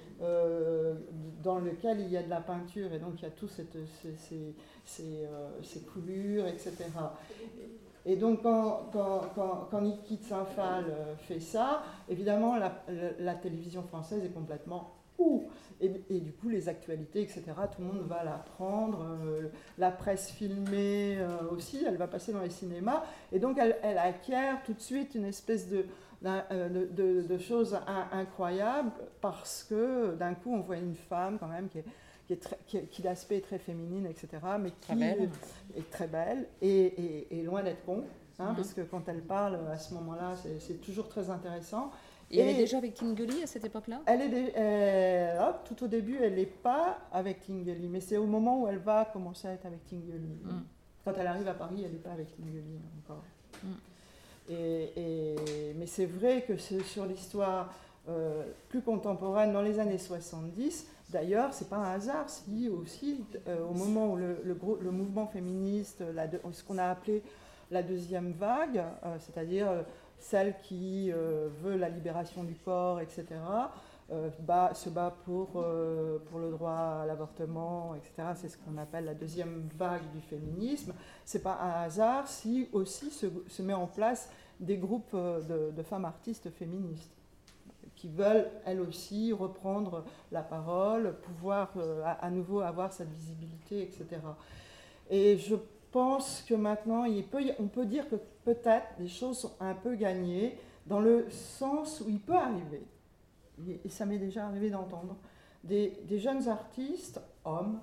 dans 1.44 1.60
lesquels 1.60 2.00
il 2.00 2.10
y 2.10 2.18
a 2.18 2.24
de 2.24 2.30
la 2.30 2.42
peinture 2.42 2.94
et 2.94 3.00
donc 3.00 3.14
il 3.18 3.24
y 3.24 3.26
a 3.26 3.32
toutes 3.32 3.50
ces, 3.50 3.68
ces, 4.16 4.56
ces, 5.64 5.80
coulures, 5.82 6.48
etc. 6.48 6.74
Et 8.06 8.16
donc, 8.16 8.44
quand, 8.44 8.92
quand, 8.94 9.22
quand, 9.34 9.68
quand 9.72 9.82
Niki 9.82 10.18
Tsinfal 10.18 10.86
fait 11.28 11.40
ça, 11.40 11.82
évidemment, 12.08 12.56
la, 12.56 12.72
la, 13.20 13.34
télévision 13.34 13.82
française 13.82 14.24
est 14.24 14.30
complètement 14.30 14.94
et, 15.82 15.92
et, 16.10 16.20
du 16.20 16.32
coup, 16.32 16.50
les 16.50 16.70
actualités, 16.70 17.22
etc., 17.22 17.44
tout 17.76 17.82
le 17.82 17.88
monde 17.88 18.08
va 18.08 18.24
la 18.24 18.38
prendre. 18.56 19.06
Euh, 19.26 19.50
la 19.78 19.92
presse 19.92 20.32
filmée 20.32 21.18
euh, 21.18 21.50
aussi, 21.52 21.84
elle 21.86 21.98
va 21.98 22.08
passer 22.08 22.34
dans 22.34 22.42
les 22.42 22.50
cinémas. 22.50 23.04
Et 23.32 23.40
donc, 23.40 23.58
elle, 23.60 23.78
elle 23.84 23.98
acquiert 23.98 24.64
tout 24.64 24.74
de 24.74 24.82
suite 24.82 25.16
une 25.16 25.26
espèce 25.26 25.70
de, 25.70 25.86
euh, 26.26 26.88
de, 26.92 27.22
de, 27.22 27.38
choses 27.38 27.78
incroyables 28.12 28.92
parce 29.22 29.64
que 29.64 30.16
d'un 30.16 30.34
coup, 30.34 30.54
on 30.54 30.62
voit 30.62 30.78
une 30.78 30.96
femme 30.96 31.38
quand 31.40 31.48
même 31.48 31.68
qui 31.70 31.80
est 31.80 31.86
qui, 32.28 32.34
est 32.34 32.38
très, 32.38 32.58
qui, 32.66 33.04
est 33.06 33.42
très 33.42 33.60
féminine, 33.60 34.08
etc., 34.08 34.30
mais 34.60 34.72
qui 34.82 34.92
est 34.94 35.90
très 35.92 36.08
belle 36.08 36.48
et, 36.60 37.40
et, 37.40 37.44
loin 37.44 37.62
d'être 37.62 37.86
con, 37.86 38.04
hein, 38.40 38.52
mm-hmm. 38.52 38.56
parce 38.56 38.74
que 38.74 38.82
quand 38.82 39.08
elle 39.08 39.22
parle 39.22 39.60
à 39.72 39.78
ce 39.78 39.94
moment-là, 39.94 40.34
c'est 40.60 40.82
toujours 40.82 41.08
très 41.08 41.30
intéressant. 41.30 41.92
Et, 42.32 42.40
elle 42.40 42.50
est 42.50 42.58
déjà 42.58 42.78
avec 42.78 42.96
Tinguely 42.96 43.44
à 43.44 43.48
cette 43.48 43.66
époque-là? 43.66 44.02
Elle 44.06 44.22
est 44.22 44.54
euh, 44.58 45.52
tout 45.64 45.84
au 45.84 45.88
début, 45.88 46.18
elle 46.22 46.36
n'est 46.36 46.46
pas 46.46 47.00
avec 47.12 47.46
Tinguely, 47.46 47.88
mais 47.88 48.00
c'est 48.00 48.18
au 48.18 48.26
moment 48.26 48.62
où 48.62 48.68
elle 48.68 48.80
va 48.80 49.06
commencer 49.06 49.48
à 49.48 49.52
être 49.52 49.66
avec 49.66 49.86
Tinguely. 49.86 50.40
Mm. 50.44 50.64
Quand 51.04 51.14
elle 51.20 51.28
arrive 51.28 51.48
à 51.48 51.54
Paris, 51.54 51.84
elle 51.86 51.92
n'est 51.92 52.00
pas 52.00 52.12
avec 52.12 52.36
Tinguely 52.36 52.80
encore. 53.04 53.24
Mm. 53.64 53.68
Et, 54.50 55.74
mais 55.76 55.86
c'est 55.88 56.06
vrai 56.06 56.44
que 56.48 56.58
sur 56.58 57.06
l'histoire 57.06 57.74
euh, 58.10 58.44
plus 58.70 58.82
contemporaine, 58.82 59.54
dans 59.54 59.62
les 59.62 59.80
années 59.80 59.98
70, 59.98 60.88
d'ailleurs, 61.10 61.54
c'est 61.54 61.70
pas 61.70 61.78
un 61.78 61.94
hasard 61.94 62.30
si 62.30 62.70
aussi, 62.70 63.24
euh, 63.48 63.66
au 63.66 63.74
moment 63.74 64.14
où 64.14 64.16
le, 64.16 64.42
le, 64.44 64.58
le 64.82 64.92
mouvement 64.92 65.28
féministe, 65.28 66.04
la 66.14 66.28
ce 66.52 66.64
qu'on 66.64 66.78
a 66.78 66.90
appelé 66.90 67.24
la 67.72 67.82
deuxième 67.82 68.32
vague, 68.34 68.84
c'est-à-dire 69.20 69.68
celle 70.20 70.56
qui 70.64 71.12
euh, 71.12 71.50
veut 71.62 71.78
la 71.78 71.90
libération 71.90 72.44
du 72.44 72.56
corps, 72.56 73.00
etc., 73.00 73.26
euh, 74.12 74.30
se 74.74 74.90
bat 74.90 75.16
pour, 75.26 75.50
euh, 75.56 76.20
pour 76.30 76.40
le 76.40 76.52
droit 76.52 77.00
à 77.02 77.06
l'avortement, 77.08 77.96
etc. 77.96 78.30
C'est 78.36 78.50
ce 78.50 78.58
qu'on 78.58 78.78
appelle 78.78 79.06
la 79.06 79.16
deuxième 79.16 79.68
vague 79.76 80.12
du 80.14 80.22
féminisme. 80.22 80.94
Ce 81.26 81.38
n'est 81.38 81.44
pas 81.44 81.58
un 81.60 81.84
hasard 81.84 82.28
si 82.28 82.70
aussi 82.72 83.10
se, 83.10 83.26
se, 83.48 83.62
met 83.64 83.74
en 83.74 83.88
place 83.88 84.30
des 84.60 84.78
groupes 84.78 85.16
de, 85.16 85.84
femmes 85.84 86.06
artistes 86.06 86.52
féministes 86.52 87.12
qui 87.96 88.08
veulent 88.10 88.48
elles 88.66 88.82
aussi 88.82 89.34
reprendre 89.34 90.04
la 90.32 90.44
parole, 90.44 91.16
pouvoir 91.24 91.74
à, 92.04 92.12
à, 92.12 92.30
nouveau 92.30 92.60
avoir 92.60 92.94
cette 92.94 93.12
visibilité, 93.12 93.82
etc. 93.82 94.22
Et 95.10 95.38
je 95.38 95.56
pense 95.96 96.42
que 96.42 96.54
maintenant, 96.54 97.06
il 97.06 97.24
peut, 97.24 97.42
on 97.58 97.68
peut 97.68 97.86
dire 97.86 98.10
que 98.10 98.18
peut-être 98.44 98.86
les 99.00 99.08
choses 99.08 99.38
sont 99.38 99.54
un 99.62 99.74
peu 99.74 99.96
gagnées 99.96 100.60
dans 100.88 101.00
le 101.00 101.30
sens 101.30 102.02
où 102.02 102.10
il 102.10 102.20
peut 102.20 102.36
arriver, 102.36 102.86
et 103.66 103.88
ça 103.88 104.06
m'est 104.06 104.18
déjà 104.18 104.46
arrivé 104.46 104.70
d'entendre, 104.70 105.16
des, 105.64 105.96
jeunes 106.20 106.50
artistes, 106.50 107.22
hommes, 107.46 107.80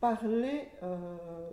parler 0.00 0.68
euh, 0.82 1.48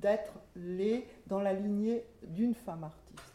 d'être 0.00 0.32
les 0.56 1.06
dans 1.26 1.40
la 1.40 1.52
lignée 1.52 2.06
d'une 2.22 2.54
femme 2.54 2.84
artiste. 2.84 3.34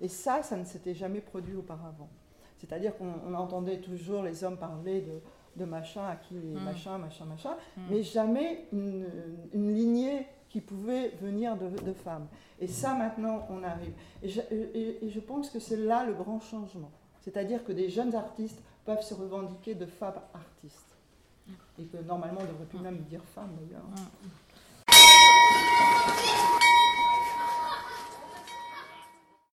Et 0.00 0.08
ça, 0.08 0.42
ça 0.42 0.56
ne 0.56 0.64
s'était 0.64 0.94
jamais 0.94 1.20
produit 1.20 1.56
auparavant. 1.56 2.08
C'est-à-dire 2.56 2.96
qu'on 2.96 3.34
entendait 3.34 3.82
toujours 3.82 4.22
les 4.22 4.44
hommes 4.44 4.56
parler 4.56 5.02
de, 5.02 5.20
de 5.56 5.66
machin 5.66 6.06
à 6.06 6.16
qui 6.16 6.36
mmh. 6.36 6.58
machin, 6.64 6.96
machin, 6.96 7.26
machin, 7.26 7.54
mmh. 7.76 7.80
mais 7.90 8.02
jamais 8.02 8.64
une, 8.72 9.06
une 9.52 9.74
lignée 9.74 10.26
qui 10.48 10.60
pouvaient 10.60 11.10
venir 11.20 11.56
de, 11.56 11.92
femmes. 11.92 12.26
Et 12.60 12.66
ça, 12.66 12.94
maintenant, 12.94 13.46
on 13.50 13.62
arrive. 13.62 13.92
Et 14.22 14.28
je, 14.28 14.40
et, 14.50 15.08
je 15.08 15.20
pense 15.20 15.50
que 15.50 15.58
c'est 15.58 15.76
là 15.76 16.04
le 16.04 16.14
grand 16.14 16.40
changement. 16.40 16.90
C'est-à-dire 17.22 17.64
que 17.64 17.72
des 17.72 17.90
jeunes 17.90 18.14
artistes 18.14 18.62
peuvent 18.84 19.02
se 19.02 19.14
revendiquer 19.14 19.74
de 19.74 19.86
femmes 19.86 20.20
artistes. 20.32 20.96
Et 21.78 21.84
que 21.84 21.98
normalement, 21.98 22.40
on 22.40 22.46
devrait 22.46 22.66
plus 22.66 22.78
même 22.78 22.98
dire 23.08 23.22
femmes, 23.34 23.56
d'ailleurs. 23.60 23.84